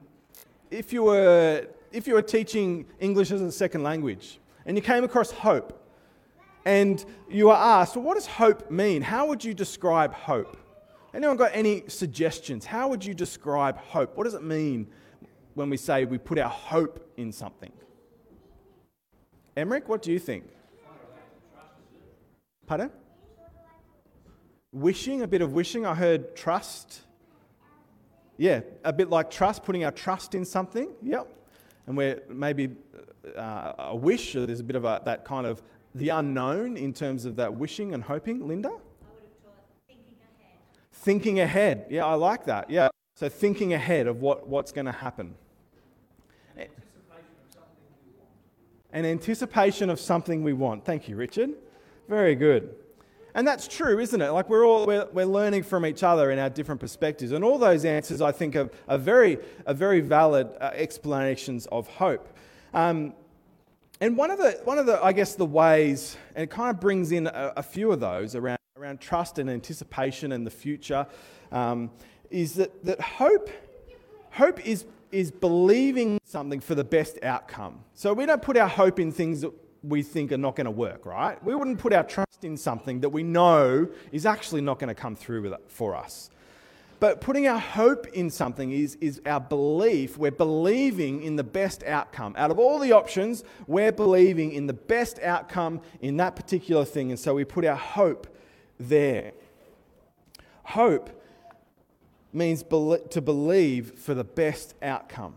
if, 0.72 0.92
you 0.92 1.04
were, 1.04 1.68
if 1.92 2.08
you 2.08 2.14
were 2.14 2.22
teaching 2.22 2.86
English 3.00 3.32
as 3.32 3.42
a 3.42 3.52
second 3.52 3.84
language 3.84 4.40
and 4.66 4.78
you 4.78 4.82
came 4.82 5.04
across 5.04 5.32
hope 5.32 5.82
and 6.66 7.06
you 7.30 7.48
were 7.48 7.54
asked, 7.54 7.96
well, 7.96 8.06
what 8.06 8.16
does 8.16 8.26
hope 8.26 8.72
mean? 8.72 9.02
How 9.02 9.28
would 9.28 9.44
you 9.44 9.54
describe 9.54 10.14
hope? 10.14 10.58
Anyone 11.14 11.38
got 11.38 11.52
any 11.54 11.84
suggestions? 11.88 12.66
How 12.66 12.88
would 12.88 13.06
you 13.06 13.14
describe 13.14 13.78
hope? 13.78 14.18
What 14.18 14.24
does 14.24 14.34
it 14.34 14.44
mean 14.44 14.88
when 15.56 15.70
we 15.70 15.78
say 15.78 16.06
we 16.06 16.18
put 16.18 16.38
our 16.38 16.50
hope 16.50 17.12
in 17.18 17.32
something? 17.32 17.72
Emmerich, 19.58 19.90
what 19.90 20.02
do 20.02 20.12
you 20.12 20.20
think? 20.20 20.44
Pardon? 22.68 22.92
Wishing, 24.72 25.22
a 25.22 25.28
bit 25.28 25.42
of 25.42 25.54
wishing. 25.54 25.86
I 25.86 25.96
heard 25.96 26.36
trust. 26.36 27.02
Yeah, 28.38 28.62
a 28.84 28.92
bit 28.92 29.10
like 29.10 29.32
trust, 29.32 29.64
putting 29.64 29.86
our 29.86 29.92
trust 29.92 30.36
in 30.36 30.44
something. 30.44 30.90
Yep. 31.02 31.28
And 31.88 31.96
we're 31.96 32.22
maybe 32.28 32.76
uh, 33.38 33.74
a 33.78 33.96
wish, 33.96 34.34
there's 34.34 34.60
a 34.60 34.64
bit 34.64 34.76
of 34.76 34.84
a, 34.84 35.02
that 35.06 35.24
kind 35.24 35.48
of 35.48 35.64
the 35.94 36.10
unknown 36.10 36.76
in 36.76 36.92
terms 36.92 37.24
of 37.24 37.38
that 37.38 37.56
wishing 37.56 37.94
and 37.94 38.04
hoping. 38.04 38.46
Linda? 38.46 38.72
Thinking 39.88 40.04
ahead. 40.20 40.60
Thinking 40.92 41.40
ahead. 41.40 41.86
Yeah, 41.90 42.06
I 42.06 42.16
like 42.16 42.46
that. 42.46 42.70
Yeah. 42.70 42.90
So 43.16 43.30
thinking 43.30 43.74
ahead 43.74 44.08
of 44.08 44.20
what, 44.20 44.48
what's 44.50 44.74
going 44.74 44.88
to 44.88 44.92
happen. 44.92 45.36
An 48.92 49.06
anticipation 49.06 49.90
of 49.90 50.00
something 50.00 50.42
we 50.42 50.54
want. 50.54 50.86
Thank 50.86 51.10
you, 51.10 51.18
Richard. 51.18 51.52
Very 52.08 52.34
good. 52.34 52.76
And 53.34 53.46
that's 53.46 53.68
true, 53.68 54.00
isn't 54.00 54.22
it? 54.22 54.30
Like 54.30 54.50
we're 54.50 54.66
all 54.66 54.86
we're, 54.86 55.08
we're 55.12 55.26
learning 55.26 55.64
from 55.64 55.86
each 55.86 56.02
other 56.04 56.32
in 56.32 56.40
our 56.40 56.50
different 56.50 56.80
perspectives, 56.80 57.34
and 57.34 57.44
all 57.44 57.58
those 57.58 57.84
answers 57.84 58.22
I 58.22 58.32
think 58.32 58.56
are, 58.56 58.70
are 58.88 58.98
very 58.98 59.38
are 59.68 59.74
very 59.74 60.00
valid 60.00 60.48
uh, 60.62 60.72
explanations 60.74 61.66
of 61.66 61.90
hope. 61.90 62.30
Um, 62.74 63.14
and 64.00 64.16
one 64.16 64.32
of 64.32 64.38
the 64.38 64.62
one 64.64 64.78
of 64.78 64.86
the 64.86 65.04
I 65.04 65.12
guess 65.12 65.36
the 65.36 65.46
ways, 65.46 66.16
and 66.34 66.44
it 66.44 66.50
kind 66.50 66.74
of 66.74 66.80
brings 66.80 67.12
in 67.12 67.28
a, 67.28 67.54
a 67.58 67.64
few 67.64 67.92
of 67.92 68.00
those 68.00 68.36
around 68.36 68.60
around 68.78 69.02
trust 69.02 69.38
and 69.40 69.50
anticipation 69.50 70.32
and 70.32 70.48
the 70.48 70.52
future, 70.52 71.06
um, 71.52 71.92
is 72.30 72.54
that 72.54 72.86
that 72.86 73.02
hope 73.02 73.50
hope 74.32 74.66
is 74.66 74.86
is 75.12 75.32
believing 75.32 76.20
something 76.26 76.60
for 76.60 76.76
the 76.76 76.84
best 76.84 77.18
outcome. 77.24 77.80
So 77.94 78.14
we 78.14 78.26
don't 78.26 78.42
put 78.42 78.58
our 78.58 78.68
hope 78.68 79.00
in 79.00 79.12
things 79.12 79.42
that 79.42 79.52
we 79.84 80.02
think 80.02 80.32
are 80.32 80.38
not 80.38 80.56
going 80.56 80.66
to 80.66 80.72
work, 80.72 81.06
right? 81.06 81.42
We 81.44 81.56
wouldn't 81.56 81.80
put 81.80 81.94
our 81.94 82.04
trust 82.04 82.44
in 82.44 82.58
something 82.58 83.02
that 83.02 83.10
we 83.10 83.24
know 83.24 83.88
is 84.12 84.26
actually 84.26 84.62
not 84.62 84.80
going 84.80 84.88
to 84.88 85.00
come 85.00 85.16
through 85.16 85.56
for 85.68 85.96
us. 85.96 86.30
But 87.00 87.22
putting 87.22 87.48
our 87.48 87.60
hope 87.60 88.08
in 88.08 88.30
something 88.30 88.72
is, 88.72 88.96
is 89.02 89.22
our 89.26 89.40
belief. 89.40 90.18
We're 90.18 90.32
believing 90.32 91.22
in 91.24 91.36
the 91.36 91.44
best 91.44 91.84
outcome. 91.84 92.34
Out 92.38 92.52
of 92.52 92.58
all 92.58 92.80
the 92.80 92.94
options, 92.94 93.44
we're 93.68 93.92
believing 93.92 94.54
in 94.54 94.66
the 94.66 94.74
best 94.74 95.20
outcome 95.20 95.82
in 96.02 96.18
that 96.18 96.36
particular 96.36 96.86
thing. 96.86 97.12
And 97.12 97.20
so 97.20 97.36
we 97.36 97.44
put 97.44 97.66
our 97.66 97.76
hope 97.76 98.28
there. 98.80 99.34
Hope 100.64 101.22
means 102.36 102.64
to 102.64 103.22
believe 103.22 103.94
for 103.98 104.14
the 104.14 104.24
best 104.24 104.76
outcome. 104.82 105.36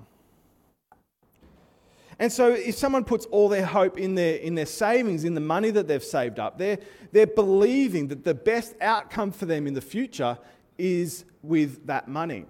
And 2.21 2.33
so, 2.33 2.53
if 2.53 2.75
someone 2.75 3.05
puts 3.05 3.27
all 3.27 3.49
their 3.49 3.65
hope 3.65 3.97
in 3.97 4.17
their, 4.17 4.37
in 4.37 4.57
their 4.57 4.67
savings, 4.67 5.23
in 5.25 5.35
the 5.35 5.41
money 5.41 5.71
that 5.71 5.87
they've 5.87 6.03
saved 6.03 6.41
up, 6.41 6.59
they're, 6.59 6.79
they're 7.13 7.29
believing 7.29 8.09
that 8.09 8.25
the 8.25 8.35
best 8.35 8.75
outcome 8.81 9.31
for 9.31 9.47
them 9.47 9.69
in 9.69 9.75
the 9.75 9.81
future 9.81 10.37
is 10.79 11.25
with 11.43 11.87
that 11.87 12.09
money. 12.09 12.47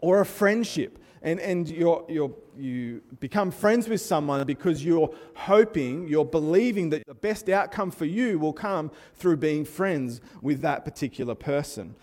Or 0.00 0.20
a 0.20 0.26
friendship. 0.26 0.98
And, 1.20 1.40
and 1.40 1.68
you're, 1.68 2.06
you're, 2.08 2.32
you 2.56 3.02
become 3.20 3.50
friends 3.50 3.88
with 3.88 4.00
someone 4.00 4.46
because 4.46 4.84
you're 4.84 5.12
hoping, 5.34 6.08
you're 6.08 6.24
believing 6.24 6.90
that 6.90 7.06
the 7.06 7.14
best 7.14 7.48
outcome 7.48 7.90
for 7.90 8.04
you 8.04 8.38
will 8.38 8.52
come 8.52 8.90
through 9.14 9.38
being 9.38 9.64
friends 9.64 10.20
with 10.40 10.60
that 10.62 10.84
particular 10.84 11.34
person. 11.34 11.96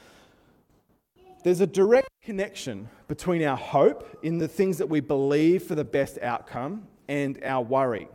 There's 1.43 1.59
a 1.59 1.67
direct 1.67 2.09
connection 2.23 2.89
between 3.07 3.43
our 3.43 3.57
hope 3.57 4.17
in 4.23 4.37
the 4.37 4.47
things 4.47 4.77
that 4.77 4.87
we 4.87 5.01
believe 5.01 5.63
for 5.63 5.75
the 5.75 5.83
best 5.83 6.17
outcome 6.21 6.87
and 7.09 7.37
our 7.43 7.61
worry. 7.61 8.07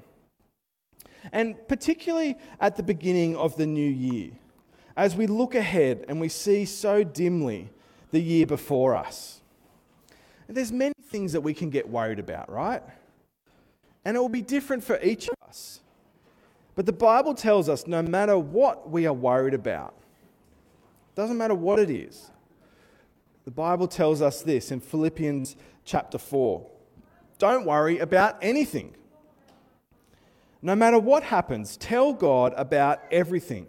And 1.31 1.57
particularly 1.69 2.37
at 2.59 2.77
the 2.77 2.83
beginning 2.83 3.37
of 3.37 3.57
the 3.57 3.67
new 3.67 3.91
year, 3.91 4.31
as 4.97 5.15
we 5.15 5.27
look 5.27 5.55
ahead 5.55 6.07
and 6.09 6.21
we 6.21 6.29
see 6.29 6.65
so 6.65 7.05
dimly 7.05 7.69
the 8.11 8.21
year 8.21 8.47
before 8.47 8.97
us. 8.97 9.43
There's 10.49 10.73
many 10.73 10.95
things 11.11 11.33
that 11.33 11.43
we 11.43 11.53
can 11.53 11.69
get 11.69 11.89
worried 11.89 12.19
about, 12.19 12.51
right? 12.51 12.83
And 14.05 14.17
it 14.17 14.21
will 14.21 14.31
be 14.31 14.43
different 14.43 14.83
for 14.83 14.99
each 15.03 15.29
of 15.29 15.35
us. 15.47 15.81
But 16.75 16.87
the 16.87 16.93
Bible 16.93 17.35
tells 17.35 17.69
us 17.69 17.87
no 17.87 18.01
matter 18.01 18.39
what 18.39 18.91
we 18.91 19.07
are 19.07 19.13
worried 19.13 19.53
about, 19.53 19.95
doesn't 21.15 21.37
matter 21.37 21.55
what 21.55 21.79
it 21.79 21.91
is, 21.91 22.31
the 23.49 23.53
Bible 23.53 23.89
tells 23.89 24.21
us 24.21 24.43
this 24.43 24.71
in 24.71 24.79
Philippians 24.79 25.57
chapter 25.83 26.19
4 26.19 26.67
don't 27.39 27.65
worry 27.65 27.97
about 27.97 28.37
anything. 28.43 28.95
No 30.61 30.77
matter 30.77 30.99
what 30.99 31.23
happens, 31.23 31.79
tell 31.79 32.13
God 32.13 32.53
about 32.59 33.01
everything. 33.11 33.69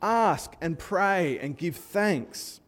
Ask 0.00 0.54
and 0.62 0.78
pray 0.78 1.38
and 1.40 1.58
give 1.58 1.76
thanks. 1.76 2.60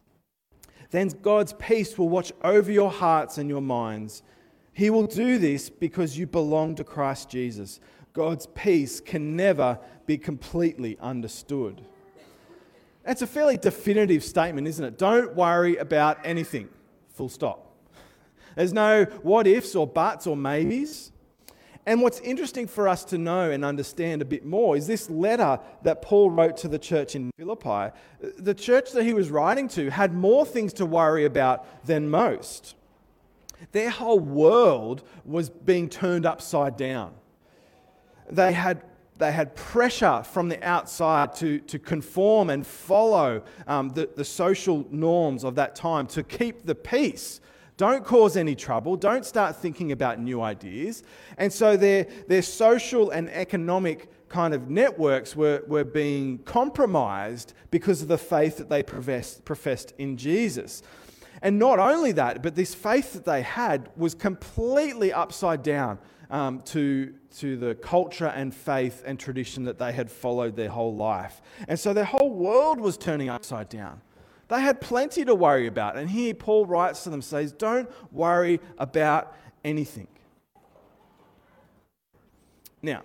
Then 0.91 1.07
God's 1.23 1.53
peace 1.53 1.97
will 1.97 2.09
watch 2.09 2.31
over 2.43 2.71
your 2.71 2.91
hearts 2.91 3.39
and 3.39 3.49
your 3.49 3.61
minds. 3.61 4.21
He 4.71 4.91
will 4.91 5.07
do 5.07 5.39
this 5.39 5.67
because 5.67 6.15
you 6.15 6.27
belong 6.27 6.75
to 6.75 6.83
Christ 6.83 7.27
Jesus. 7.27 7.79
God's 8.13 8.45
peace 8.53 8.99
can 8.99 9.35
never 9.35 9.79
be 10.05 10.19
completely 10.19 10.95
understood. 10.99 11.87
That's 13.03 13.21
a 13.21 13.27
fairly 13.27 13.57
definitive 13.57 14.23
statement, 14.23 14.67
isn't 14.67 14.83
it? 14.83 14.97
Don't 14.97 15.35
worry 15.35 15.77
about 15.77 16.19
anything. 16.23 16.69
Full 17.13 17.29
stop. 17.29 17.75
There's 18.55 18.73
no 18.73 19.05
what 19.23 19.47
ifs 19.47 19.75
or 19.75 19.87
buts 19.87 20.27
or 20.27 20.35
maybes. 20.37 21.11
And 21.85 22.01
what's 22.01 22.19
interesting 22.19 22.67
for 22.67 22.87
us 22.87 23.03
to 23.05 23.17
know 23.17 23.49
and 23.49 23.65
understand 23.65 24.21
a 24.21 24.25
bit 24.25 24.45
more 24.45 24.77
is 24.77 24.85
this 24.85 25.09
letter 25.09 25.59
that 25.81 26.03
Paul 26.03 26.29
wrote 26.29 26.57
to 26.57 26.67
the 26.67 26.77
church 26.77 27.15
in 27.15 27.31
Philippi. 27.37 27.91
The 28.37 28.53
church 28.53 28.91
that 28.91 29.03
he 29.03 29.13
was 29.13 29.31
writing 29.31 29.67
to 29.69 29.89
had 29.89 30.13
more 30.13 30.45
things 30.45 30.73
to 30.73 30.85
worry 30.85 31.25
about 31.25 31.85
than 31.85 32.07
most. 32.07 32.75
Their 33.71 33.89
whole 33.89 34.19
world 34.19 35.01
was 35.25 35.49
being 35.49 35.89
turned 35.89 36.25
upside 36.25 36.77
down. 36.77 37.13
They 38.29 38.53
had 38.53 38.83
they 39.21 39.31
had 39.31 39.55
pressure 39.55 40.23
from 40.23 40.49
the 40.49 40.61
outside 40.67 41.33
to, 41.35 41.59
to 41.59 41.77
conform 41.79 42.49
and 42.49 42.65
follow 42.65 43.43
um, 43.67 43.89
the, 43.89 44.09
the 44.15 44.25
social 44.25 44.85
norms 44.89 45.43
of 45.43 45.55
that 45.55 45.75
time 45.75 46.07
to 46.07 46.23
keep 46.23 46.65
the 46.65 46.75
peace. 46.75 47.39
Don't 47.77 48.03
cause 48.03 48.35
any 48.35 48.55
trouble. 48.55 48.95
Don't 48.95 49.25
start 49.25 49.55
thinking 49.55 49.91
about 49.91 50.19
new 50.19 50.41
ideas. 50.41 51.03
And 51.37 51.53
so 51.53 51.77
their, 51.77 52.07
their 52.27 52.41
social 52.41 53.11
and 53.11 53.29
economic 53.29 54.09
kind 54.27 54.53
of 54.53 54.69
networks 54.69 55.35
were, 55.35 55.63
were 55.67 55.83
being 55.83 56.39
compromised 56.39 57.53
because 57.69 58.01
of 58.01 58.07
the 58.07 58.17
faith 58.17 58.57
that 58.57 58.69
they 58.69 58.81
professed, 58.81 59.45
professed 59.45 59.93
in 59.97 60.17
Jesus. 60.17 60.81
And 61.43 61.59
not 61.59 61.79
only 61.79 62.11
that, 62.13 62.41
but 62.41 62.55
this 62.55 62.73
faith 62.73 63.13
that 63.13 63.25
they 63.25 63.41
had 63.41 63.89
was 63.95 64.15
completely 64.15 65.13
upside 65.13 65.63
down 65.63 65.99
um, 66.29 66.61
to, 66.65 67.13
to 67.37 67.57
the 67.57 67.75
culture 67.75 68.27
and 68.27 68.53
faith 68.53 69.03
and 69.05 69.19
tradition 69.19 69.63
that 69.63 69.77
they 69.79 69.91
had 69.91 70.11
followed 70.11 70.55
their 70.55 70.69
whole 70.69 70.95
life. 70.95 71.41
And 71.67 71.79
so 71.79 71.93
their 71.93 72.05
whole 72.05 72.31
world 72.31 72.79
was 72.79 72.97
turning 72.97 73.29
upside 73.29 73.69
down. 73.69 74.01
They 74.49 74.61
had 74.61 74.81
plenty 74.81 75.23
to 75.25 75.33
worry 75.33 75.67
about. 75.67 75.95
And 75.95 76.09
here 76.09 76.33
Paul 76.33 76.65
writes 76.65 77.03
to 77.05 77.09
them, 77.09 77.21
says, 77.21 77.53
Don't 77.53 77.89
worry 78.11 78.59
about 78.77 79.35
anything. 79.63 80.09
Now, 82.81 83.03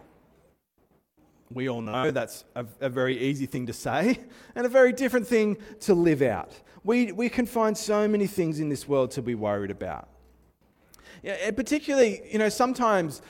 we 1.52 1.68
all 1.68 1.82
know 1.82 2.10
that's 2.10 2.44
a, 2.56 2.66
a, 2.80 2.88
very 2.88 3.16
easy 3.18 3.46
thing 3.46 3.66
to 3.66 3.72
say 3.72 4.18
and 4.56 4.66
a 4.66 4.68
very 4.68 4.92
different 4.92 5.28
thing 5.28 5.58
to 5.80 5.94
live 5.94 6.22
out. 6.22 6.50
We, 6.82 7.12
we 7.12 7.28
can 7.28 7.46
find 7.46 7.76
so 7.76 8.08
many 8.08 8.26
things 8.26 8.58
in 8.58 8.68
this 8.68 8.88
world 8.88 9.12
to 9.12 9.22
be 9.22 9.34
worried 9.34 9.70
about. 9.70 10.08
Yeah, 11.22 11.50
particularly, 11.52 12.22
you 12.30 12.38
know, 12.38 12.48
sometimes 12.48 13.22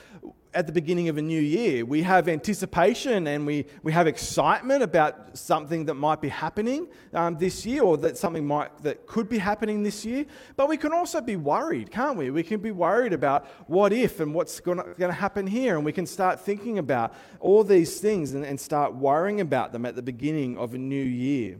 at 0.53 0.65
the 0.65 0.73
beginning 0.73 1.09
of 1.09 1.17
a 1.17 1.21
new 1.21 1.39
year, 1.39 1.85
we 1.85 2.01
have 2.03 2.27
anticipation 2.27 3.27
and 3.27 3.45
we, 3.45 3.65
we 3.83 3.91
have 3.91 4.07
excitement 4.07 4.81
about 4.81 5.37
something 5.37 5.85
that 5.85 5.95
might 5.95 6.21
be 6.21 6.29
happening 6.29 6.87
um, 7.13 7.37
this 7.37 7.65
year 7.65 7.83
or 7.83 7.97
that 7.97 8.17
something 8.17 8.45
might, 8.45 8.75
that 8.83 9.05
could 9.07 9.29
be 9.29 9.37
happening 9.37 9.83
this 9.83 10.05
year. 10.05 10.25
But 10.55 10.69
we 10.69 10.77
can 10.77 10.93
also 10.93 11.21
be 11.21 11.35
worried, 11.35 11.91
can't 11.91 12.17
we? 12.17 12.31
We 12.31 12.43
can 12.43 12.59
be 12.59 12.71
worried 12.71 13.13
about 13.13 13.45
what 13.67 13.93
if 13.93 14.19
and 14.19 14.33
what's 14.33 14.59
going 14.59 14.81
to 14.97 15.11
happen 15.11 15.47
here. 15.47 15.75
And 15.75 15.85
we 15.85 15.91
can 15.91 16.05
start 16.05 16.39
thinking 16.39 16.79
about 16.79 17.13
all 17.39 17.63
these 17.63 17.99
things 17.99 18.33
and, 18.33 18.45
and 18.45 18.59
start 18.59 18.95
worrying 18.95 19.41
about 19.41 19.71
them 19.71 19.85
at 19.85 19.95
the 19.95 20.01
beginning 20.01 20.57
of 20.57 20.73
a 20.73 20.77
new 20.77 21.03
year. 21.03 21.57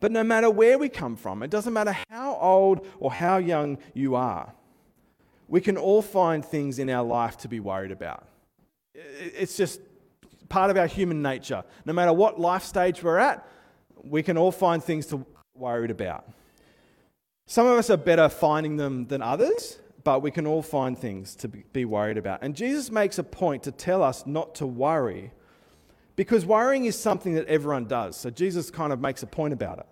But 0.00 0.12
no 0.12 0.22
matter 0.22 0.50
where 0.50 0.78
we 0.78 0.88
come 0.88 1.16
from, 1.16 1.42
it 1.42 1.50
doesn't 1.50 1.72
matter 1.72 1.96
how 2.10 2.36
old 2.36 2.86
or 2.98 3.12
how 3.12 3.38
young 3.38 3.78
you 3.94 4.14
are 4.14 4.52
we 5.48 5.60
can 5.60 5.76
all 5.76 6.02
find 6.02 6.44
things 6.44 6.78
in 6.78 6.88
our 6.90 7.04
life 7.04 7.36
to 7.38 7.48
be 7.48 7.60
worried 7.60 7.92
about. 7.92 8.26
It's 8.94 9.56
just 9.56 9.80
part 10.48 10.70
of 10.70 10.76
our 10.76 10.86
human 10.86 11.22
nature. 11.22 11.64
No 11.84 11.92
matter 11.92 12.12
what 12.12 12.40
life 12.40 12.62
stage 12.62 13.02
we're 13.02 13.18
at, 13.18 13.46
we 14.02 14.22
can 14.22 14.36
all 14.36 14.52
find 14.52 14.82
things 14.82 15.06
to 15.06 15.26
worried 15.54 15.90
about. 15.90 16.28
Some 17.46 17.66
of 17.66 17.78
us 17.78 17.90
are 17.90 17.96
better 17.96 18.28
finding 18.28 18.76
them 18.76 19.06
than 19.06 19.22
others, 19.22 19.78
but 20.02 20.20
we 20.20 20.30
can 20.30 20.46
all 20.46 20.62
find 20.62 20.98
things 20.98 21.34
to 21.36 21.48
be 21.48 21.84
worried 21.84 22.18
about. 22.18 22.40
And 22.42 22.54
Jesus 22.54 22.90
makes 22.90 23.18
a 23.18 23.22
point 23.22 23.62
to 23.64 23.72
tell 23.72 24.02
us 24.02 24.26
not 24.26 24.54
to 24.56 24.66
worry 24.66 25.32
because 26.16 26.46
worrying 26.46 26.84
is 26.86 26.98
something 26.98 27.34
that 27.34 27.46
everyone 27.46 27.86
does. 27.86 28.16
So 28.16 28.30
Jesus 28.30 28.70
kind 28.70 28.92
of 28.92 29.00
makes 29.00 29.22
a 29.22 29.26
point 29.26 29.52
about 29.52 29.78
it. 29.78 29.86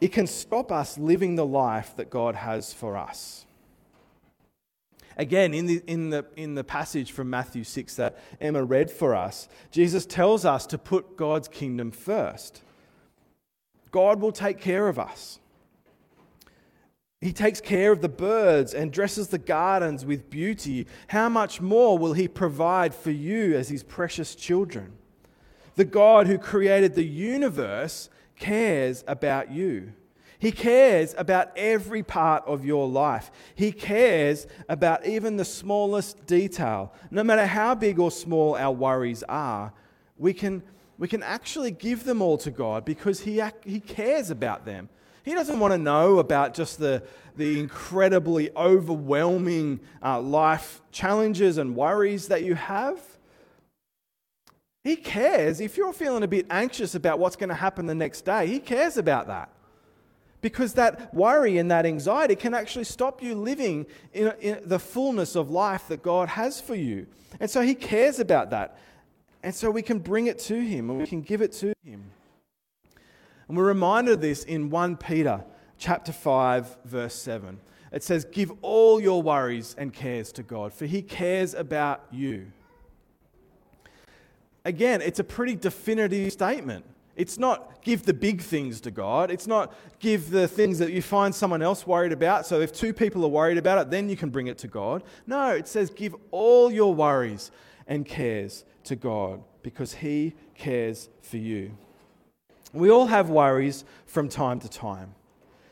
It 0.00 0.12
can 0.12 0.26
stop 0.26 0.70
us 0.70 0.98
living 0.98 1.36
the 1.36 1.46
life 1.46 1.96
that 1.96 2.10
God 2.10 2.34
has 2.34 2.72
for 2.72 2.96
us. 2.96 3.46
Again, 5.16 5.54
in 5.54 5.66
the, 5.66 5.82
in, 5.86 6.10
the, 6.10 6.26
in 6.36 6.54
the 6.54 6.64
passage 6.64 7.12
from 7.12 7.30
Matthew 7.30 7.64
6 7.64 7.96
that 7.96 8.18
Emma 8.38 8.62
read 8.62 8.90
for 8.90 9.14
us, 9.14 9.48
Jesus 9.70 10.04
tells 10.04 10.44
us 10.44 10.66
to 10.66 10.76
put 10.76 11.16
God's 11.16 11.48
kingdom 11.48 11.90
first. 11.90 12.62
God 13.90 14.20
will 14.20 14.32
take 14.32 14.60
care 14.60 14.88
of 14.88 14.98
us. 14.98 15.38
He 17.22 17.32
takes 17.32 17.62
care 17.62 17.92
of 17.92 18.02
the 18.02 18.10
birds 18.10 18.74
and 18.74 18.92
dresses 18.92 19.28
the 19.28 19.38
gardens 19.38 20.04
with 20.04 20.28
beauty. 20.28 20.86
How 21.08 21.30
much 21.30 21.62
more 21.62 21.96
will 21.96 22.12
He 22.12 22.28
provide 22.28 22.94
for 22.94 23.10
you 23.10 23.56
as 23.56 23.70
His 23.70 23.82
precious 23.82 24.34
children? 24.34 24.92
The 25.76 25.86
God 25.86 26.26
who 26.26 26.36
created 26.36 26.94
the 26.94 27.04
universe 27.06 28.10
cares 28.38 29.04
about 29.06 29.50
you. 29.50 29.92
He 30.38 30.52
cares 30.52 31.14
about 31.16 31.56
every 31.56 32.02
part 32.02 32.44
of 32.46 32.64
your 32.64 32.86
life. 32.86 33.30
He 33.54 33.72
cares 33.72 34.46
about 34.68 35.06
even 35.06 35.36
the 35.36 35.44
smallest 35.44 36.26
detail. 36.26 36.92
No 37.10 37.24
matter 37.24 37.46
how 37.46 37.74
big 37.74 37.98
or 37.98 38.10
small 38.10 38.54
our 38.54 38.72
worries 38.72 39.22
are, 39.28 39.72
we 40.18 40.34
can, 40.34 40.62
we 40.98 41.08
can 41.08 41.22
actually 41.22 41.70
give 41.70 42.04
them 42.04 42.20
all 42.20 42.36
to 42.38 42.50
God 42.50 42.84
because 42.84 43.20
He, 43.20 43.42
he 43.64 43.80
cares 43.80 44.30
about 44.30 44.66
them. 44.66 44.88
He 45.22 45.34
doesn't 45.34 45.58
want 45.58 45.72
to 45.72 45.78
know 45.78 46.18
about 46.18 46.54
just 46.54 46.78
the, 46.78 47.02
the 47.36 47.58
incredibly 47.58 48.54
overwhelming 48.54 49.80
uh, 50.02 50.20
life 50.20 50.82
challenges 50.92 51.58
and 51.58 51.74
worries 51.74 52.28
that 52.28 52.44
you 52.44 52.54
have. 52.54 53.00
He 54.86 54.94
cares. 54.94 55.60
If 55.60 55.76
you're 55.76 55.92
feeling 55.92 56.22
a 56.22 56.28
bit 56.28 56.46
anxious 56.48 56.94
about 56.94 57.18
what's 57.18 57.34
going 57.34 57.48
to 57.48 57.56
happen 57.56 57.86
the 57.86 57.94
next 57.94 58.24
day, 58.24 58.46
He 58.46 58.60
cares 58.60 58.96
about 58.96 59.26
that. 59.26 59.48
Because 60.40 60.74
that 60.74 61.12
worry 61.12 61.58
and 61.58 61.68
that 61.72 61.84
anxiety 61.84 62.36
can 62.36 62.54
actually 62.54 62.84
stop 62.84 63.20
you 63.20 63.34
living 63.34 63.86
in, 64.12 64.32
in, 64.40 64.60
the 64.64 64.78
fullness 64.78 65.34
of 65.34 65.50
life 65.50 65.88
that 65.88 66.04
God 66.04 66.28
has 66.28 66.60
for 66.60 66.76
you. 66.76 67.08
And 67.40 67.50
so 67.50 67.62
He 67.62 67.74
cares 67.74 68.20
about 68.20 68.50
that. 68.50 68.78
And 69.42 69.52
so 69.52 69.72
we 69.72 69.82
can 69.82 69.98
bring 69.98 70.28
it 70.28 70.38
to 70.40 70.54
Him 70.54 70.88
and 70.88 71.00
we 71.00 71.06
can 71.08 71.20
give 71.20 71.42
it 71.42 71.50
to 71.54 71.72
Him. 71.84 72.04
And 73.48 73.56
we're 73.56 73.66
reminded 73.66 74.14
of 74.14 74.20
this 74.20 74.44
in 74.44 74.70
1 74.70 74.98
Peter 74.98 75.42
chapter 75.78 76.12
5 76.12 76.76
verse 76.84 77.14
7. 77.16 77.58
It 77.90 78.04
says, 78.04 78.24
"Give 78.24 78.52
all 78.62 79.00
your 79.00 79.20
worries 79.20 79.74
and 79.76 79.92
cares 79.92 80.30
to 80.32 80.44
God, 80.44 80.72
for 80.72 80.86
he 80.86 81.02
cares 81.02 81.54
about 81.54 82.04
you." 82.12 82.52
Again, 84.66 85.00
it's 85.00 85.20
a 85.20 85.24
pretty 85.24 85.54
definitive 85.54 86.32
statement. 86.32 86.84
It's 87.14 87.38
not 87.38 87.82
give 87.82 88.02
the 88.02 88.12
big 88.12 88.42
things 88.42 88.80
to 88.80 88.90
God. 88.90 89.30
It's 89.30 89.46
not 89.46 89.72
give 90.00 90.28
the 90.28 90.48
things 90.48 90.80
that 90.80 90.90
you 90.90 91.02
find 91.02 91.32
someone 91.32 91.62
else 91.62 91.86
worried 91.86 92.10
about. 92.10 92.46
So 92.46 92.60
if 92.60 92.72
two 92.72 92.92
people 92.92 93.24
are 93.24 93.28
worried 93.28 93.58
about 93.58 93.78
it, 93.78 93.90
then 93.92 94.08
you 94.08 94.16
can 94.16 94.28
bring 94.28 94.48
it 94.48 94.58
to 94.58 94.66
God. 94.66 95.04
No, 95.24 95.50
it 95.50 95.68
says 95.68 95.90
give 95.90 96.16
all 96.32 96.72
your 96.72 96.92
worries 96.92 97.52
and 97.86 98.04
cares 98.04 98.64
to 98.84 98.96
God 98.96 99.40
because 99.62 99.94
He 99.94 100.34
cares 100.56 101.10
for 101.22 101.36
you. 101.36 101.78
We 102.72 102.90
all 102.90 103.06
have 103.06 103.30
worries 103.30 103.84
from 104.04 104.28
time 104.28 104.58
to 104.58 104.68
time, 104.68 105.14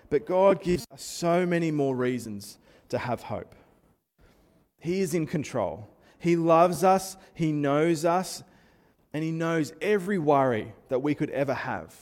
but 0.08 0.24
God 0.24 0.62
gives 0.62 0.86
us 0.92 1.02
so 1.02 1.44
many 1.44 1.72
more 1.72 1.96
reasons 1.96 2.58
to 2.90 2.98
have 2.98 3.24
hope. 3.24 3.56
He 4.78 5.00
is 5.00 5.14
in 5.14 5.26
control. 5.26 5.88
He 6.20 6.36
loves 6.36 6.84
us, 6.84 7.16
He 7.34 7.50
knows 7.50 8.04
us, 8.04 8.44
and 9.14 9.22
He 9.22 9.30
knows 9.30 9.72
every 9.80 10.18
worry 10.18 10.74
that 10.88 10.98
we 10.98 11.14
could 11.14 11.30
ever 11.30 11.54
have. 11.54 11.94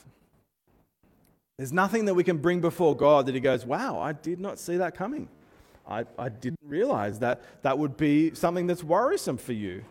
There's 1.59 1.73
nothing 1.73 2.07
that 2.07 2.15
we 2.15 2.25
can 2.25 2.39
bring 2.39 2.63
before 2.63 2.97
God 2.97 3.27
that 3.27 3.35
He 3.35 3.41
goes, 3.41 3.65
Wow, 3.65 4.01
I 4.01 4.13
did 4.13 4.41
not 4.41 4.59
see 4.59 4.79
that 4.79 4.97
coming. 4.97 5.29
I, 5.87 6.07
I 6.19 6.31
didn't 6.31 6.61
realize 6.65 7.19
that 7.19 7.43
that 7.63 7.79
would 7.79 7.97
be 7.97 8.35
something 8.35 8.67
that's 8.67 8.83
worrisome 8.83 9.37
for 9.37 9.53
you. 9.53 9.85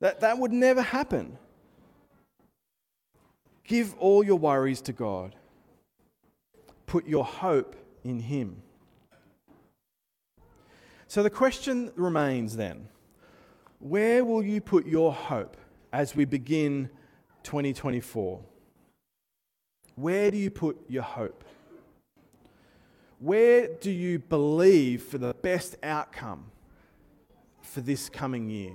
That, 0.00 0.20
that 0.20 0.38
would 0.38 0.52
never 0.52 0.82
happen. 0.82 1.36
Give 3.64 3.94
all 3.98 4.24
your 4.24 4.38
worries 4.38 4.80
to 4.82 4.92
God. 4.92 5.34
Put 6.86 7.06
your 7.06 7.24
hope 7.24 7.74
in 8.04 8.20
Him. 8.20 8.62
So 11.08 11.22
the 11.22 11.30
question 11.30 11.92
remains 11.96 12.56
then 12.56 12.88
where 13.80 14.24
will 14.24 14.44
you 14.44 14.60
put 14.60 14.86
your 14.86 15.12
hope 15.12 15.56
as 15.92 16.16
we 16.16 16.24
begin 16.24 16.88
2024? 17.42 18.40
Where 19.96 20.30
do 20.30 20.36
you 20.36 20.50
put 20.50 20.78
your 20.88 21.02
hope? 21.02 21.44
Where 23.18 23.68
do 23.68 23.90
you 23.90 24.18
believe 24.18 25.02
for 25.02 25.18
the 25.18 25.34
best 25.34 25.76
outcome 25.82 26.46
for 27.60 27.80
this 27.80 28.08
coming 28.08 28.48
year? 28.48 28.74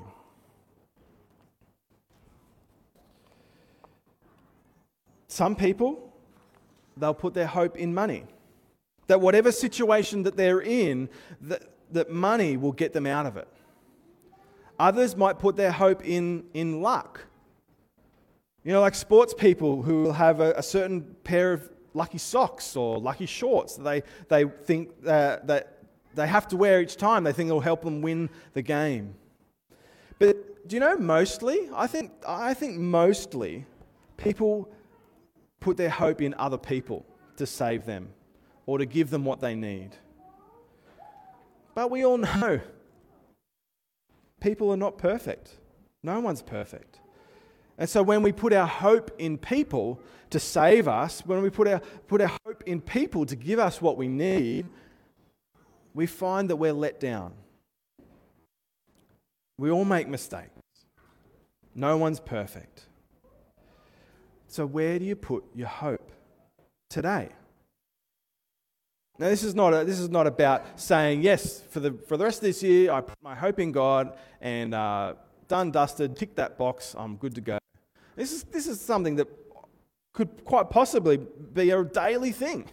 Some 5.27 5.55
people, 5.55 6.13
they'll 6.95 7.13
put 7.13 7.33
their 7.33 7.47
hope 7.47 7.77
in 7.77 7.93
money. 7.93 8.23
That 9.07 9.21
whatever 9.21 9.51
situation 9.51 10.23
that 10.23 10.37
they're 10.37 10.61
in, 10.61 11.09
that, 11.41 11.63
that 11.91 12.09
money 12.09 12.57
will 12.57 12.71
get 12.71 12.93
them 12.93 13.05
out 13.05 13.25
of 13.25 13.37
it. 13.37 13.47
Others 14.79 15.15
might 15.15 15.39
put 15.39 15.55
their 15.55 15.71
hope 15.71 16.05
in, 16.05 16.45
in 16.53 16.81
luck. 16.81 17.25
You 18.63 18.73
know, 18.73 18.81
like 18.81 18.95
sports 18.95 19.33
people 19.33 19.81
who 19.81 20.03
will 20.03 20.13
have 20.13 20.39
a, 20.39 20.53
a 20.53 20.63
certain 20.63 21.15
pair 21.23 21.53
of 21.53 21.69
lucky 21.93 22.17
socks 22.17 22.75
or 22.75 22.99
lucky 22.99 23.25
shorts 23.25 23.75
that 23.77 23.83
they, 23.83 24.03
they 24.27 24.49
think 24.65 24.91
uh, 25.05 25.37
that 25.43 25.79
they 26.13 26.27
have 26.27 26.47
to 26.49 26.57
wear 26.57 26.81
each 26.81 26.97
time. 26.97 27.23
They 27.23 27.31
think 27.31 27.47
it'll 27.47 27.61
help 27.61 27.83
them 27.83 28.01
win 28.01 28.29
the 28.53 28.61
game. 28.61 29.15
But 30.19 30.67
do 30.67 30.75
you 30.75 30.79
know, 30.79 30.97
mostly, 30.97 31.69
I 31.73 31.87
think, 31.87 32.11
I 32.27 32.53
think 32.53 32.77
mostly 32.77 33.65
people 34.17 34.69
put 35.59 35.77
their 35.77 35.89
hope 35.89 36.21
in 36.21 36.33
other 36.37 36.57
people 36.57 37.05
to 37.37 37.45
save 37.45 37.85
them 37.85 38.09
or 38.65 38.77
to 38.77 38.85
give 38.85 39.09
them 39.09 39.23
what 39.23 39.39
they 39.39 39.55
need. 39.55 39.91
But 41.73 41.89
we 41.89 42.05
all 42.05 42.17
know 42.39 42.59
people 44.41 44.71
are 44.71 44.77
not 44.77 44.97
perfect. 44.97 45.57
No 46.03 46.19
one's 46.19 46.41
perfect. 46.41 46.99
And 47.77 47.89
so 47.89 48.01
when 48.01 48.23
we 48.23 48.31
put 48.31 48.53
our 48.53 48.67
hope 48.67 49.11
in 49.19 49.37
people 49.37 50.01
to 50.31 50.39
save 50.39 50.87
us, 50.87 51.21
when 51.25 51.41
we 51.41 51.49
put 51.49 51.67
our, 51.67 51.79
put 52.07 52.21
our 52.21 52.31
hope 52.45 52.63
in 52.65 52.81
people 52.81 53.25
to 53.25 53.35
give 53.35 53.59
us 53.59 53.81
what 53.81 53.97
we 53.97 54.07
need, 54.07 54.65
we 55.93 56.05
find 56.05 56.49
that 56.49 56.55
we're 56.55 56.73
let 56.73 56.99
down. 56.99 57.33
We 59.57 59.71
all 59.71 59.85
make 59.85 60.07
mistakes. 60.07 60.51
No 61.73 61.97
one's 61.97 62.19
perfect. 62.19 62.85
So, 64.47 64.65
where 64.65 64.97
do 64.97 65.05
you 65.05 65.15
put 65.15 65.43
your 65.53 65.67
hope 65.67 66.11
today? 66.89 67.29
Now, 69.19 69.29
this 69.29 69.43
is 69.43 69.55
not, 69.55 69.73
a, 69.73 69.83
this 69.83 69.99
is 69.99 70.09
not 70.09 70.27
about 70.27 70.79
saying, 70.79 71.23
yes, 71.23 71.61
for 71.69 71.79
the, 71.79 71.91
for 71.91 72.17
the 72.17 72.23
rest 72.25 72.37
of 72.37 72.43
this 72.43 72.61
year, 72.61 72.91
I 72.91 73.01
put 73.01 73.17
my 73.23 73.33
hope 73.33 73.59
in 73.59 73.71
God 73.71 74.15
and 74.41 74.75
uh, 74.75 75.15
done, 75.47 75.71
dusted, 75.71 76.15
tick 76.15 76.35
that 76.35 76.57
box, 76.57 76.95
I'm 76.97 77.15
good 77.15 77.33
to 77.35 77.41
go. 77.41 77.57
This 78.15 78.31
is, 78.31 78.43
this 78.43 78.67
is 78.67 78.79
something 78.79 79.15
that 79.15 79.27
could 80.13 80.45
quite 80.45 80.69
possibly 80.69 81.17
be 81.17 81.71
a 81.71 81.83
daily 81.83 82.31
thing. 82.31 82.69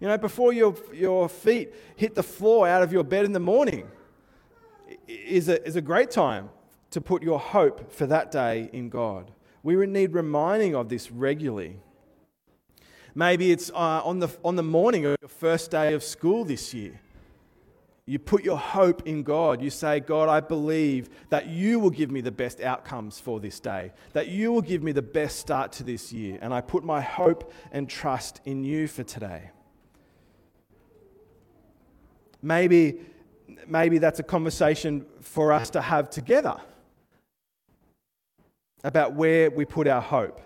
You 0.00 0.08
know, 0.08 0.18
before 0.18 0.52
your, 0.52 0.74
your 0.92 1.28
feet 1.28 1.72
hit 1.96 2.16
the 2.16 2.22
floor 2.22 2.66
out 2.66 2.82
of 2.82 2.92
your 2.92 3.04
bed 3.04 3.24
in 3.24 3.32
the 3.32 3.40
morning 3.40 3.86
is 5.06 5.48
a, 5.48 5.64
is 5.64 5.76
a 5.76 5.80
great 5.80 6.10
time 6.10 6.50
to 6.90 7.00
put 7.00 7.22
your 7.22 7.38
hope 7.38 7.92
for 7.92 8.06
that 8.06 8.30
day 8.32 8.68
in 8.72 8.88
God. 8.88 9.30
We 9.62 9.74
need 9.86 10.12
reminding 10.12 10.74
of 10.74 10.88
this 10.88 11.10
regularly. 11.10 11.78
Maybe 13.14 13.52
it's 13.52 13.70
uh, 13.70 14.02
on, 14.04 14.18
the, 14.18 14.28
on 14.44 14.56
the 14.56 14.62
morning 14.62 15.06
of 15.06 15.16
your 15.20 15.28
first 15.28 15.70
day 15.70 15.94
of 15.94 16.02
school 16.02 16.44
this 16.44 16.74
year. 16.74 17.00
You 18.06 18.18
put 18.18 18.44
your 18.44 18.58
hope 18.58 19.06
in 19.06 19.22
God. 19.22 19.62
You 19.62 19.70
say, 19.70 20.00
God, 20.00 20.28
I 20.28 20.40
believe 20.40 21.08
that 21.30 21.46
you 21.46 21.80
will 21.80 21.90
give 21.90 22.10
me 22.10 22.20
the 22.20 22.32
best 22.32 22.60
outcomes 22.60 23.18
for 23.18 23.40
this 23.40 23.60
day, 23.60 23.92
that 24.12 24.28
you 24.28 24.52
will 24.52 24.60
give 24.60 24.82
me 24.82 24.92
the 24.92 25.00
best 25.00 25.38
start 25.38 25.72
to 25.72 25.84
this 25.84 26.12
year. 26.12 26.38
And 26.42 26.52
I 26.52 26.60
put 26.60 26.84
my 26.84 27.00
hope 27.00 27.52
and 27.72 27.88
trust 27.88 28.40
in 28.44 28.62
you 28.62 28.88
for 28.88 29.04
today. 29.04 29.50
Maybe, 32.42 33.00
maybe 33.66 33.96
that's 33.96 34.18
a 34.18 34.24
conversation 34.24 35.06
for 35.22 35.50
us 35.50 35.70
to 35.70 35.80
have 35.80 36.10
together 36.10 36.56
about 38.82 39.14
where 39.14 39.50
we 39.50 39.64
put 39.64 39.88
our 39.88 40.02
hope. 40.02 40.42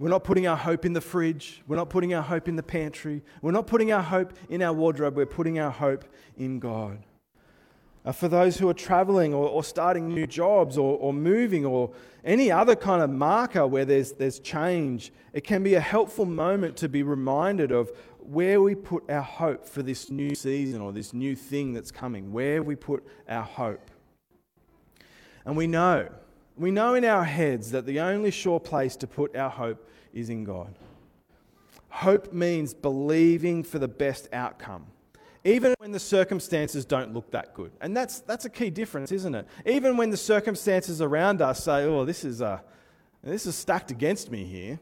We're 0.00 0.08
not 0.08 0.24
putting 0.24 0.46
our 0.46 0.56
hope 0.56 0.86
in 0.86 0.94
the 0.94 1.00
fridge. 1.02 1.62
We're 1.68 1.76
not 1.76 1.90
putting 1.90 2.14
our 2.14 2.22
hope 2.22 2.48
in 2.48 2.56
the 2.56 2.62
pantry. 2.62 3.22
We're 3.42 3.50
not 3.52 3.66
putting 3.66 3.92
our 3.92 4.02
hope 4.02 4.32
in 4.48 4.62
our 4.62 4.72
wardrobe. 4.72 5.14
We're 5.14 5.26
putting 5.26 5.58
our 5.58 5.70
hope 5.70 6.06
in 6.38 6.58
God. 6.58 7.04
Uh, 8.02 8.12
for 8.12 8.26
those 8.26 8.56
who 8.56 8.66
are 8.70 8.74
traveling 8.74 9.34
or, 9.34 9.46
or 9.46 9.62
starting 9.62 10.08
new 10.08 10.26
jobs 10.26 10.78
or, 10.78 10.96
or 10.96 11.12
moving 11.12 11.66
or 11.66 11.90
any 12.24 12.50
other 12.50 12.74
kind 12.74 13.02
of 13.02 13.10
marker 13.10 13.66
where 13.66 13.84
there's, 13.84 14.12
there's 14.12 14.38
change, 14.38 15.12
it 15.34 15.44
can 15.44 15.62
be 15.62 15.74
a 15.74 15.80
helpful 15.80 16.24
moment 16.24 16.78
to 16.78 16.88
be 16.88 17.02
reminded 17.02 17.70
of 17.70 17.92
where 18.20 18.62
we 18.62 18.74
put 18.74 19.08
our 19.10 19.20
hope 19.20 19.66
for 19.66 19.82
this 19.82 20.08
new 20.08 20.34
season 20.34 20.80
or 20.80 20.92
this 20.92 21.12
new 21.12 21.36
thing 21.36 21.74
that's 21.74 21.90
coming, 21.90 22.32
where 22.32 22.62
we 22.62 22.74
put 22.74 23.06
our 23.28 23.42
hope. 23.42 23.90
And 25.44 25.58
we 25.58 25.66
know, 25.66 26.08
we 26.56 26.70
know 26.70 26.94
in 26.94 27.04
our 27.04 27.24
heads 27.24 27.70
that 27.70 27.86
the 27.86 28.00
only 28.00 28.30
sure 28.30 28.60
place 28.60 28.96
to 28.96 29.06
put 29.06 29.36
our 29.36 29.50
hope 29.50 29.88
is 30.12 30.30
in 30.30 30.44
God. 30.44 30.74
Hope 31.88 32.32
means 32.32 32.72
believing 32.74 33.62
for 33.62 33.78
the 33.78 33.88
best 33.88 34.28
outcome, 34.32 34.86
even 35.44 35.74
when 35.78 35.90
the 35.90 35.98
circumstances 35.98 36.84
don't 36.84 37.12
look 37.12 37.30
that 37.32 37.54
good. 37.54 37.72
And 37.80 37.96
that's, 37.96 38.20
that's 38.20 38.44
a 38.44 38.50
key 38.50 38.70
difference, 38.70 39.10
isn't 39.10 39.34
it? 39.34 39.46
Even 39.66 39.96
when 39.96 40.10
the 40.10 40.16
circumstances 40.16 41.00
around 41.00 41.42
us 41.42 41.64
say, 41.64 41.84
oh, 41.84 42.04
this 42.04 42.24
is, 42.24 42.40
uh, 42.40 42.60
this 43.22 43.46
is 43.46 43.56
stacked 43.56 43.90
against 43.90 44.30
me 44.30 44.44
here. 44.44 44.78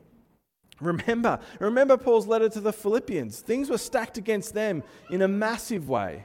Remember, 0.81 1.41
remember 1.59 1.97
Paul's 1.97 2.27
letter 2.27 2.49
to 2.51 2.61
the 2.61 2.73
Philippians. 2.73 3.41
Things 3.41 3.69
were 3.69 3.79
stacked 3.79 4.17
against 4.17 4.55
them 4.55 4.83
in 5.11 5.23
a 5.23 5.29
massive 5.29 5.89
way. 5.89 6.25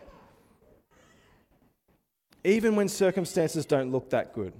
Even 2.43 2.75
when 2.75 2.87
circumstances 2.89 3.65
don't 3.65 3.91
look 3.91 4.09
that 4.09 4.33
good. 4.33 4.53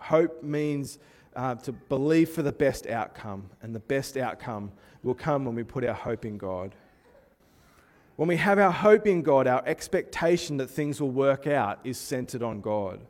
Hope 0.00 0.42
means 0.42 0.98
uh, 1.36 1.54
to 1.56 1.72
believe 1.72 2.30
for 2.30 2.42
the 2.42 2.52
best 2.52 2.86
outcome, 2.86 3.50
and 3.62 3.74
the 3.74 3.80
best 3.80 4.16
outcome 4.16 4.72
will 5.02 5.14
come 5.14 5.44
when 5.44 5.54
we 5.54 5.62
put 5.62 5.84
our 5.84 5.94
hope 5.94 6.24
in 6.24 6.36
God. 6.36 6.74
When 8.16 8.28
we 8.28 8.36
have 8.36 8.58
our 8.58 8.72
hope 8.72 9.06
in 9.06 9.22
God, 9.22 9.46
our 9.46 9.62
expectation 9.64 10.58
that 10.58 10.68
things 10.68 11.00
will 11.00 11.10
work 11.10 11.46
out 11.46 11.80
is 11.84 11.96
centered 11.98 12.42
on 12.42 12.60
God. 12.60 13.00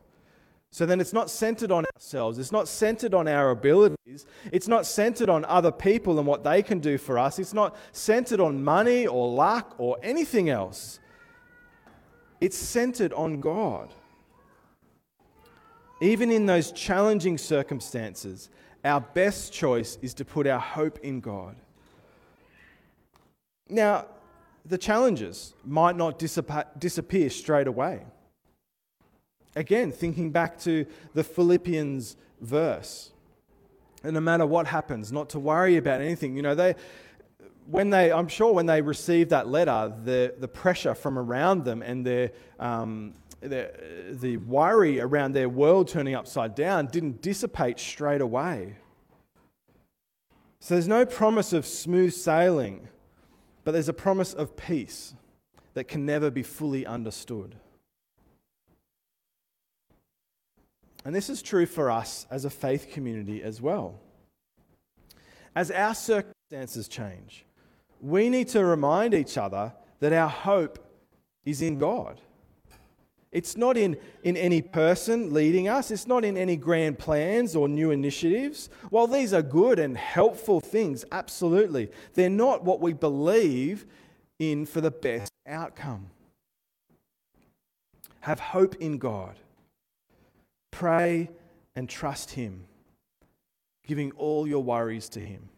So 0.73 0.87
then 0.87 1.01
it's 1.01 1.13
not 1.13 1.31
centered 1.31 1.73
on 1.73 1.85
ourselves. 1.97 2.39
It's 2.39 2.53
not 2.53 2.69
centered 2.69 3.13
on 3.13 3.27
our 3.27 3.51
abilities. 3.51 4.25
It's 4.53 4.69
not 4.69 4.87
centered 4.87 5.29
on 5.29 5.45
other 5.47 5.73
people 5.73 6.19
and 6.19 6.29
what 6.29 6.45
they 6.45 6.63
can 6.63 6.79
do 6.79 6.97
for 6.97 7.19
us. 7.19 7.41
It's 7.41 7.53
not 7.53 7.75
centered 7.91 8.39
on 8.39 8.63
money 8.63 9.07
or 9.07 9.29
luck 9.29 9.75
or 9.79 9.99
anything 10.01 10.49
else. 10.49 11.01
It's 12.41 12.57
centered 12.57 13.13
on 13.13 13.41
God. 13.41 13.93
Even 16.01 16.31
in 16.31 16.47
those 16.47 16.73
challenging 16.73 17.37
circumstances, 17.37 18.49
our 18.85 19.01
best 19.01 19.53
choice 19.53 19.99
is 20.01 20.15
to 20.15 20.25
put 20.25 20.47
our 20.47 20.59
hope 20.59 20.99
in 21.01 21.21
God. 21.21 21.57
Now, 23.69 24.07
the 24.65 24.79
challenges 24.79 25.55
might 25.65 25.97
not 25.97 26.19
disappear 26.19 27.31
straight 27.31 27.67
away. 27.67 28.03
Again, 29.57 29.93
thinking 29.93 30.31
back 30.31 30.59
to 30.61 30.87
the 31.15 31.25
Philippians 31.25 32.17
verse. 32.41 33.11
And 34.03 34.15
no 34.15 34.21
matter 34.21 34.47
what 34.47 34.67
happens, 34.67 35.13
not 35.13 35.31
to 35.31 35.39
worry 35.39 35.77
about 35.77 36.01
anything. 36.01 36.37
You 36.37 36.43
know, 36.43 36.55
they, 36.55 36.75
when 37.67 37.91
they, 37.91 38.11
I'm 38.13 38.29
sure 38.29 38.53
when 38.53 38.67
they 38.67 38.81
received 38.81 39.31
that 39.31 39.49
letter, 39.49 39.93
the, 40.05 40.35
the 40.39 40.49
pressure 40.49 40.95
from 40.95 41.19
around 41.19 41.65
them 41.65 41.83
and 41.83 42.07
their, 42.07 42.31
um, 42.59 43.15
the, 43.41 43.71
the 44.11 44.37
worry 44.39 45.01
around 45.01 45.33
their 45.33 45.49
world 45.49 45.89
turning 45.89 46.15
upside 46.15 46.55
down 46.55 46.87
didn't 46.87 47.23
dissipate 47.23 47.79
straight 47.79 48.21
away. 48.21 48.77
So 50.61 50.75
there's 50.75 50.89
no 50.89 51.07
promise 51.07 51.53
of 51.53 51.65
smooth 51.65 52.13
sailing, 52.13 52.89
but 53.65 53.73
there's 53.73 53.89
a 53.89 53.95
promise 53.95 54.35
of 54.35 54.57
peace 54.57 55.15
that 55.75 55.85
can 55.85 56.05
never 56.05 56.31
be 56.31 56.43
fully 56.43 56.85
understood. 56.85 57.57
And 61.05 61.15
this 61.15 61.31
is 61.31 61.41
true 61.41 61.65
for 61.65 61.91
us 61.91 62.27
as 62.31 62.45
a 62.45 62.51
faith 62.51 62.89
community 62.93 63.43
as 63.43 63.63
well. 63.63 63.99
As 65.57 65.71
our 65.71 65.95
circumstances 65.95 66.89
change, 66.89 67.47
we 68.01 68.29
need 68.29 68.49
to 68.49 68.65
remind 68.65 69.15
each 69.15 69.39
other 69.39 69.73
that 70.01 70.13
our 70.13 70.29
hope 70.29 70.79
is 71.45 71.63
in 71.63 71.79
God. 71.79 72.21
It's 73.33 73.57
not 73.57 73.77
in, 73.77 73.97
in 74.25 74.37
any 74.37 74.61
person 74.61 75.33
leading 75.33 75.69
us. 75.69 75.91
It's 75.91 76.07
not 76.07 76.25
in 76.25 76.37
any 76.37 76.57
grand 76.57 76.99
plans 76.99 77.55
or 77.55 77.69
new 77.69 77.93
initiatives. 77.93 78.69
While 78.91 79.07
these 79.07 79.33
are 79.33 79.43
good 79.43 79.79
and 79.79 79.97
helpful 79.97 80.61
things, 80.61 81.05
absolutely, 81.13 81.91
they're 82.15 82.29
not 82.29 82.65
what 82.65 82.81
we 82.81 82.93
believe 82.93 83.87
in 84.41 84.67
for 84.67 84.81
the 84.81 84.91
best 84.91 85.33
outcome. 85.47 86.11
Have 88.21 88.41
hope 88.41 88.75
in 88.77 88.99
God. 88.99 89.37
Pray 90.73 91.31
and 91.77 91.89
trust 91.89 92.33
Him, 92.33 92.65
giving 93.87 94.11
all 94.13 94.47
your 94.47 94.63
worries 94.63 95.09
to 95.11 95.21
Him. 95.21 95.49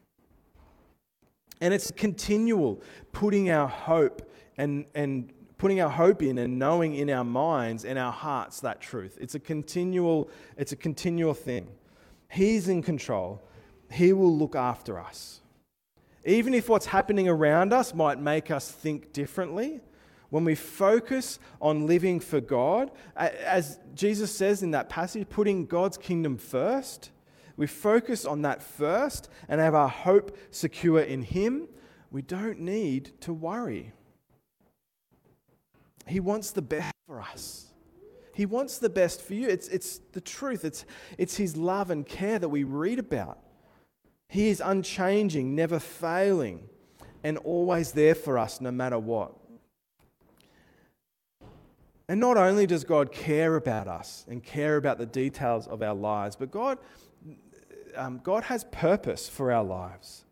And 1.63 1.73
it's 1.73 1.91
continual 1.93 2.83
putting 3.13 3.51
our 3.51 3.69
hope 3.69 4.31
and, 4.59 4.85
and 4.95 5.33
putting 5.63 5.81
our 5.81 5.89
hope 5.89 6.25
in 6.25 6.39
and 6.39 6.59
knowing 6.59 6.97
in 6.97 7.09
our 7.09 7.23
minds 7.23 7.85
and 7.85 7.97
our 7.97 8.11
hearts 8.11 8.59
that 8.59 8.81
truth. 8.81 9.17
It's 9.21 9.37
a 9.37 9.39
continual, 9.39 10.29
it's 10.57 10.73
a 10.73 10.77
continual 10.77 11.35
thing. 11.35 11.69
He's 12.29 12.67
in 12.67 12.83
control. 12.83 13.41
He 13.89 14.13
will 14.13 14.37
look 14.37 14.57
after 14.57 14.99
us. 14.99 15.41
Even 16.25 16.53
if 16.53 16.69
what's 16.69 16.87
happening 16.87 17.29
around 17.29 17.73
us 17.73 17.95
might 17.95 18.19
make 18.19 18.51
us 18.51 18.73
think 18.73 19.13
differently, 19.13 19.79
when 20.31 20.45
we 20.45 20.57
focus 20.57 21.39
on 21.61 21.87
living 21.87 22.19
for 22.19 22.41
God, 22.41 22.91
as 23.15 23.79
Jesus 23.95 24.35
says 24.35 24.65
in 24.65 24.73
that 24.73 24.89
passage, 24.89 25.29
putting 25.29 25.67
God's 25.67 25.97
kingdom 25.97 26.39
first, 26.39 27.13
we 27.57 27.69
focus 27.69 28.25
on 28.25 28.43
that 28.43 28.65
first 28.65 29.31
and 29.49 29.61
have 29.61 29.77
our 29.77 29.89
hope 29.89 30.37
secure 30.51 31.03
in 31.03 31.23
Him, 31.23 31.69
we 32.11 32.21
don't 32.21 32.59
need 32.59 33.13
to 33.21 33.33
worry. 33.33 33.93
He 36.07 36.21
wants 36.21 36.51
the 36.51 36.63
best 36.63 36.93
for 37.07 37.21
us. 37.21 37.67
He 38.35 38.47
wants 38.47 38.79
the 38.79 38.89
best 38.89 39.21
for 39.23 39.35
you. 39.35 39.49
It's, 39.49 39.69
it's 39.69 40.01
the 40.13 40.21
truth, 40.21 40.65
it's, 40.65 40.85
it's 41.19 41.37
His 41.37 41.57
love 41.57 41.91
and 41.91 42.07
care 42.07 42.39
that 42.39 42.49
we 42.49 42.65
read 42.65 42.99
about. 42.99 43.39
He 44.29 44.49
is 44.49 44.63
unchanging, 44.65 45.55
never 45.55 45.79
failing, 45.79 46.69
and 47.23 47.37
always 47.39 47.93
there 47.93 48.15
for 48.15 48.39
us 48.39 48.61
no 48.61 48.71
matter 48.71 48.99
what. 48.99 49.35
And 52.09 52.19
not 52.19 52.37
only 52.37 52.67
does 52.67 52.85
God 52.85 53.13
care 53.13 53.57
about 53.57 53.89
us 53.89 54.25
and 54.29 54.43
care 54.43 54.77
about 54.77 54.99
the 54.99 55.07
details 55.07 55.67
of 55.67 55.83
our 55.83 55.95
lives, 55.95 56.37
but 56.37 56.51
God, 56.51 56.79
um, 57.95 58.21
God 58.23 58.45
has 58.45 58.65
purpose 58.65 59.29
for 59.29 59.53
our 59.53 59.65
lives. 59.65 60.25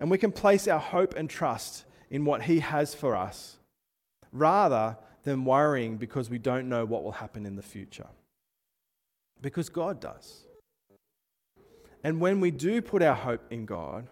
And 0.00 0.10
we 0.10 0.18
can 0.18 0.32
place 0.32 0.66
our 0.66 0.80
hope 0.80 1.14
and 1.16 1.28
trust 1.28 1.84
in 2.10 2.24
what 2.24 2.42
He 2.42 2.60
has 2.60 2.94
for 2.94 3.14
us 3.16 3.58
rather 4.32 4.96
than 5.24 5.44
worrying 5.44 5.96
because 5.96 6.28
we 6.28 6.38
don't 6.38 6.68
know 6.68 6.84
what 6.84 7.04
will 7.04 7.12
happen 7.12 7.46
in 7.46 7.56
the 7.56 7.62
future. 7.62 8.08
Because 9.40 9.68
God 9.68 10.00
does. 10.00 10.46
And 12.04 12.20
when 12.20 12.40
we 12.40 12.50
do 12.50 12.82
put 12.82 13.02
our 13.02 13.14
hope 13.14 13.42
in 13.50 13.64
God, 13.64 14.08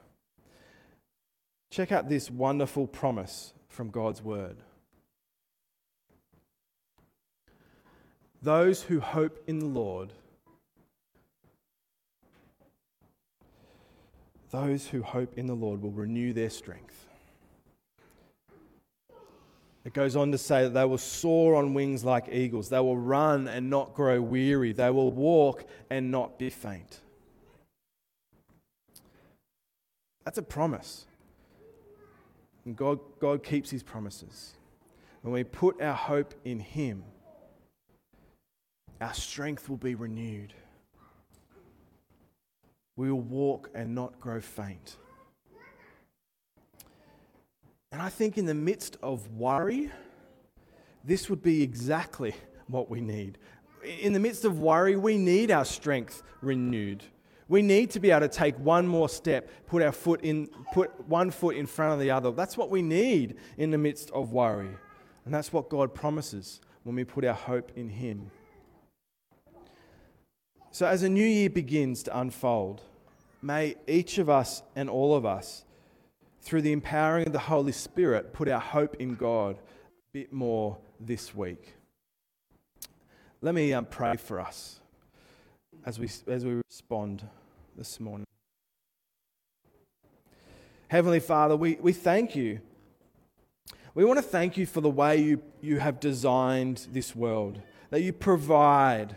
check 1.71 1.91
out 1.91 2.09
this 2.09 2.31
wonderful 2.31 2.87
promise 2.87 3.53
from 3.69 3.91
God's 3.91 4.23
Word. 4.23 4.59
Those 8.43 8.83
who 8.83 9.01
hope 9.01 9.43
in 9.47 9.59
the 9.59 9.67
Lord, 9.67 10.13
those 14.51 14.89
who 14.89 15.03
hope 15.03 15.37
in 15.37 15.47
the 15.47 15.55
Lord 15.55 15.83
will 15.83 15.91
renew 15.91 16.33
their 16.33 16.51
strength. 16.51 17.10
It 19.85 19.95
goes 19.95 20.15
on 20.15 20.31
to 20.33 20.39
say 20.39 20.65
that 20.65 20.75
they 20.75 20.85
will 20.85 20.99
soar 20.99 21.55
on 21.55 21.73
wings 21.73 22.05
like 22.05 22.29
eagles. 22.31 22.69
They 22.69 22.81
will 22.81 22.99
run 22.99 23.49
and 23.49 23.71
not 23.71 23.95
grow 23.95 24.21
weary. 24.21 24.73
They 24.73 24.91
will 24.91 25.11
walk 25.11 25.65
and 25.89 26.11
not 26.11 26.39
be 26.39 26.51
faint. 26.51 27.01
That's 30.25 30.37
a 30.37 30.43
promise. 30.43 31.07
And 32.67 32.77
God, 32.77 32.99
God 33.21 33.43
keeps 33.43 33.71
his 33.71 33.83
promises. 33.83 34.53
When 35.23 35.33
we 35.33 35.45
put 35.45 35.81
our 35.81 35.95
hope 35.95 36.35
in 36.45 36.61
him, 36.61 37.03
our 39.01 39.15
strength 39.15 39.69
will 39.71 39.79
be 39.79 39.95
renewed. 39.95 40.53
We 42.97 43.11
will 43.11 43.23
walk 43.23 43.71
and 43.75 43.95
not 43.95 44.21
grow 44.21 44.41
faint. 44.41 44.97
And 47.93 48.01
I 48.01 48.09
think 48.09 48.39
in 48.39 48.47
the 48.47 48.55
midst 48.55 48.97
of 49.03 49.29
worry, 49.33 49.91
this 51.05 51.29
would 51.29 51.43
be 51.43 51.63
exactly 51.63 52.35
what 52.69 52.89
we 52.89 53.01
need. 53.01 53.39
In 54.01 54.13
the 54.13 54.21
midst 54.21 54.45
of 54.45 54.61
worry, 54.61 54.97
we 54.97 55.17
need 55.17 55.51
our 55.51 55.65
strength 55.65 56.23
renewed. 56.41 57.03
We 57.49 57.63
need 57.63 57.91
to 57.91 58.01
be 58.01 58.13
able 58.13 58.21
to 58.21 58.29
take 58.29 58.57
one 58.61 58.87
more 58.87 59.09
step, 59.09 59.51
put 59.67 59.83
our 59.83 59.91
foot 59.91 60.21
in, 60.23 60.49
put 60.73 61.09
one 61.09 61.33
foot 61.33 61.57
in 61.57 61.67
front 61.67 61.95
of 61.95 61.99
the 61.99 62.13
other. 62.13 62.31
That's 62.31 62.57
what 62.57 62.71
we 62.71 62.81
need 62.81 63.37
in 63.59 63.73
the 63.73 63.79
midst 63.79 64.11
of 64.13 64.33
worry. 64.33 64.71
And 65.25 65.35
that's 65.35 65.53
what 65.53 65.69
God 65.69 65.93
promises 65.93 66.61
when 66.85 66.95
we 66.95 67.03
put 67.03 67.25
our 67.25 67.35
hope 67.35 67.73
in 67.75 67.89
Him. 67.89 68.31
So, 70.71 70.87
as 70.87 71.03
a 71.03 71.09
new 71.09 71.27
year 71.27 71.51
begins 71.51 72.05
to 72.05 72.17
unfold, 72.17 72.83
may 73.43 73.75
each 73.89 74.19
of 74.19 74.31
us 74.31 74.63
and 74.77 74.89
all 74.89 75.17
of 75.17 75.27
us, 75.27 75.65
through 76.41 76.63
the 76.63 76.73
empowering 76.73 77.27
of 77.27 77.33
the 77.33 77.39
Holy 77.39 77.73
Spirit, 77.73 78.33
put 78.33 78.49
our 78.49 78.61
hope 78.61 78.97
in 78.99 79.15
God 79.15 79.57
a 79.57 80.13
bit 80.13 80.33
more 80.33 80.79
this 80.99 81.35
week. 81.35 81.75
Let 83.43 83.55
me 83.55 83.73
um, 83.73 83.87
pray 83.87 84.17
for 84.17 84.41
us 84.41 84.81
as 85.87 85.99
we, 85.99 86.09
as 86.27 86.45
we 86.45 86.61
respond 86.69 87.27
this 87.77 88.01
morning. 88.01 88.27
Heavenly 90.89 91.21
Father, 91.21 91.57
we, 91.57 91.79
we 91.81 91.93
thank 91.93 92.35
you. 92.35 92.61
We 93.95 94.05
want 94.05 94.19
to 94.19 94.23
thank 94.23 94.57
you 94.57 94.67
for 94.67 94.81
the 94.81 94.91
way 94.91 95.19
you, 95.19 95.43
you 95.61 95.79
have 95.79 96.01
designed 96.01 96.87
this 96.93 97.15
world, 97.15 97.61
that 97.91 98.03
you 98.03 98.13
provide. 98.13 99.17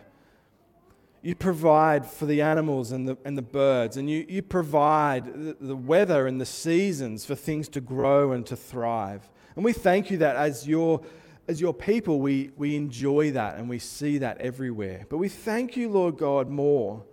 You 1.24 1.36
provide 1.36 2.06
for 2.06 2.26
the 2.26 2.42
animals 2.42 2.92
and 2.92 3.08
the, 3.08 3.18
and 3.24 3.38
the 3.38 3.42
birds, 3.42 3.96
and 3.96 4.10
you, 4.10 4.26
you 4.28 4.42
provide 4.42 5.26
the, 5.26 5.56
the 5.60 5.76
weather 5.76 6.28
and 6.28 6.40
the 6.40 6.46
seasons 6.46 7.24
for 7.24 7.34
things 7.34 7.70
to 7.70 7.82
grow 7.82 8.34
and 8.34 8.46
to 8.46 8.58
thrive. 8.58 9.30
And 9.56 9.64
we 9.64 9.72
thank 9.72 10.12
you 10.12 10.18
that 10.18 10.36
as 10.36 10.68
your, 10.68 11.02
as 11.48 11.62
your 11.62 11.74
people, 11.74 12.20
we, 12.20 12.52
we 12.58 12.76
enjoy 12.76 13.32
that 13.32 13.56
and 13.56 13.70
we 13.70 13.80
see 13.80 14.18
that 14.18 14.40
everywhere. 14.40 15.06
But 15.08 15.18
we 15.18 15.30
thank 15.30 15.78
you, 15.78 15.88
Lord 15.88 16.18
God, 16.18 16.50
more 16.50 17.06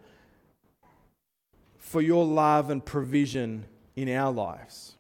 for 1.79 2.03
your 2.03 2.25
love 2.25 2.69
and 2.69 2.85
provision 2.85 3.67
in 3.95 4.09
our 4.09 4.33
lives. 4.33 4.97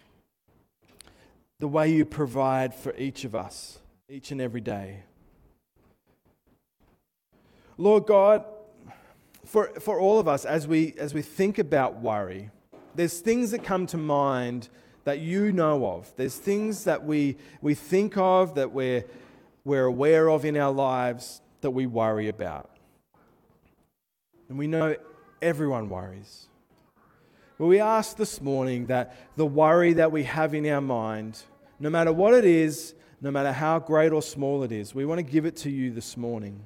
The 1.58 1.68
way 1.68 1.92
you 1.92 2.04
provide 2.04 2.76
for 2.76 2.94
each 2.96 3.24
of 3.24 3.34
us, 3.34 3.80
each 4.08 4.30
and 4.30 4.40
every 4.40 4.60
day. 4.60 5.02
Lord 7.76 8.06
God, 8.06 8.44
for, 9.50 9.66
for 9.80 9.98
all 9.98 10.20
of 10.20 10.28
us, 10.28 10.44
as 10.44 10.68
we, 10.68 10.94
as 10.96 11.12
we 11.12 11.22
think 11.22 11.58
about 11.58 12.00
worry, 12.00 12.50
there's 12.94 13.18
things 13.18 13.50
that 13.50 13.64
come 13.64 13.84
to 13.88 13.96
mind 13.96 14.68
that 15.02 15.18
you 15.18 15.50
know 15.50 15.84
of. 15.86 16.12
There's 16.14 16.36
things 16.36 16.84
that 16.84 17.04
we, 17.04 17.36
we 17.60 17.74
think 17.74 18.16
of, 18.16 18.54
that 18.54 18.70
we're, 18.70 19.04
we're 19.64 19.86
aware 19.86 20.30
of 20.30 20.44
in 20.44 20.56
our 20.56 20.70
lives, 20.70 21.40
that 21.62 21.72
we 21.72 21.86
worry 21.86 22.28
about. 22.28 22.70
And 24.48 24.56
we 24.56 24.68
know 24.68 24.94
everyone 25.42 25.88
worries. 25.88 26.46
But 27.58 27.66
we 27.66 27.80
ask 27.80 28.16
this 28.16 28.40
morning 28.40 28.86
that 28.86 29.16
the 29.34 29.46
worry 29.46 29.94
that 29.94 30.12
we 30.12 30.22
have 30.24 30.54
in 30.54 30.64
our 30.68 30.80
mind, 30.80 31.42
no 31.80 31.90
matter 31.90 32.12
what 32.12 32.34
it 32.34 32.44
is, 32.44 32.94
no 33.20 33.32
matter 33.32 33.50
how 33.50 33.80
great 33.80 34.12
or 34.12 34.22
small 34.22 34.62
it 34.62 34.70
is, 34.70 34.94
we 34.94 35.04
want 35.04 35.18
to 35.18 35.24
give 35.24 35.44
it 35.44 35.56
to 35.56 35.70
you 35.70 35.90
this 35.90 36.16
morning. 36.16 36.62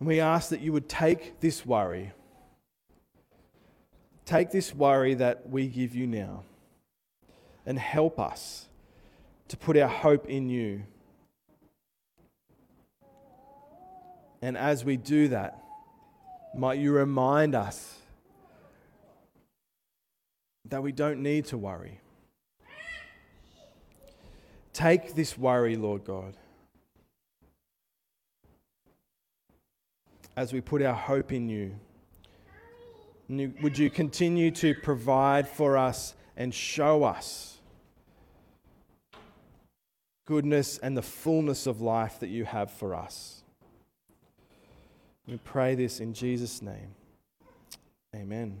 And 0.00 0.08
we 0.08 0.18
ask 0.18 0.48
that 0.48 0.60
you 0.60 0.72
would 0.72 0.88
take 0.88 1.40
this 1.40 1.64
worry, 1.64 2.12
take 4.24 4.50
this 4.50 4.74
worry 4.74 5.14
that 5.14 5.48
we 5.48 5.68
give 5.68 5.94
you 5.94 6.06
now, 6.06 6.42
and 7.66 7.78
help 7.78 8.18
us 8.18 8.66
to 9.48 9.56
put 9.58 9.76
our 9.76 9.88
hope 9.88 10.26
in 10.26 10.48
you. 10.48 10.82
And 14.40 14.56
as 14.56 14.84
we 14.86 14.96
do 14.96 15.28
that, 15.28 15.62
might 16.56 16.78
you 16.78 16.92
remind 16.92 17.54
us 17.54 17.98
that 20.70 20.82
we 20.82 20.92
don't 20.92 21.22
need 21.22 21.44
to 21.46 21.58
worry. 21.58 22.00
Take 24.72 25.14
this 25.14 25.36
worry, 25.36 25.76
Lord 25.76 26.04
God, 26.04 26.34
as 30.36 30.52
we 30.52 30.60
put 30.60 30.82
our 30.82 30.94
hope 30.94 31.32
in 31.32 31.48
you. 31.48 31.74
Would 33.62 33.78
you 33.78 33.90
continue 33.90 34.50
to 34.52 34.74
provide 34.74 35.48
for 35.48 35.78
us 35.78 36.14
and 36.36 36.52
show 36.52 37.04
us 37.04 37.58
goodness 40.26 40.78
and 40.78 40.96
the 40.96 41.02
fullness 41.02 41.66
of 41.66 41.80
life 41.80 42.18
that 42.20 42.28
you 42.28 42.44
have 42.44 42.70
for 42.70 42.94
us? 42.94 43.42
We 45.26 45.38
pray 45.38 45.76
this 45.76 46.00
in 46.00 46.12
Jesus' 46.12 46.60
name. 46.60 46.94
Amen. 48.14 48.60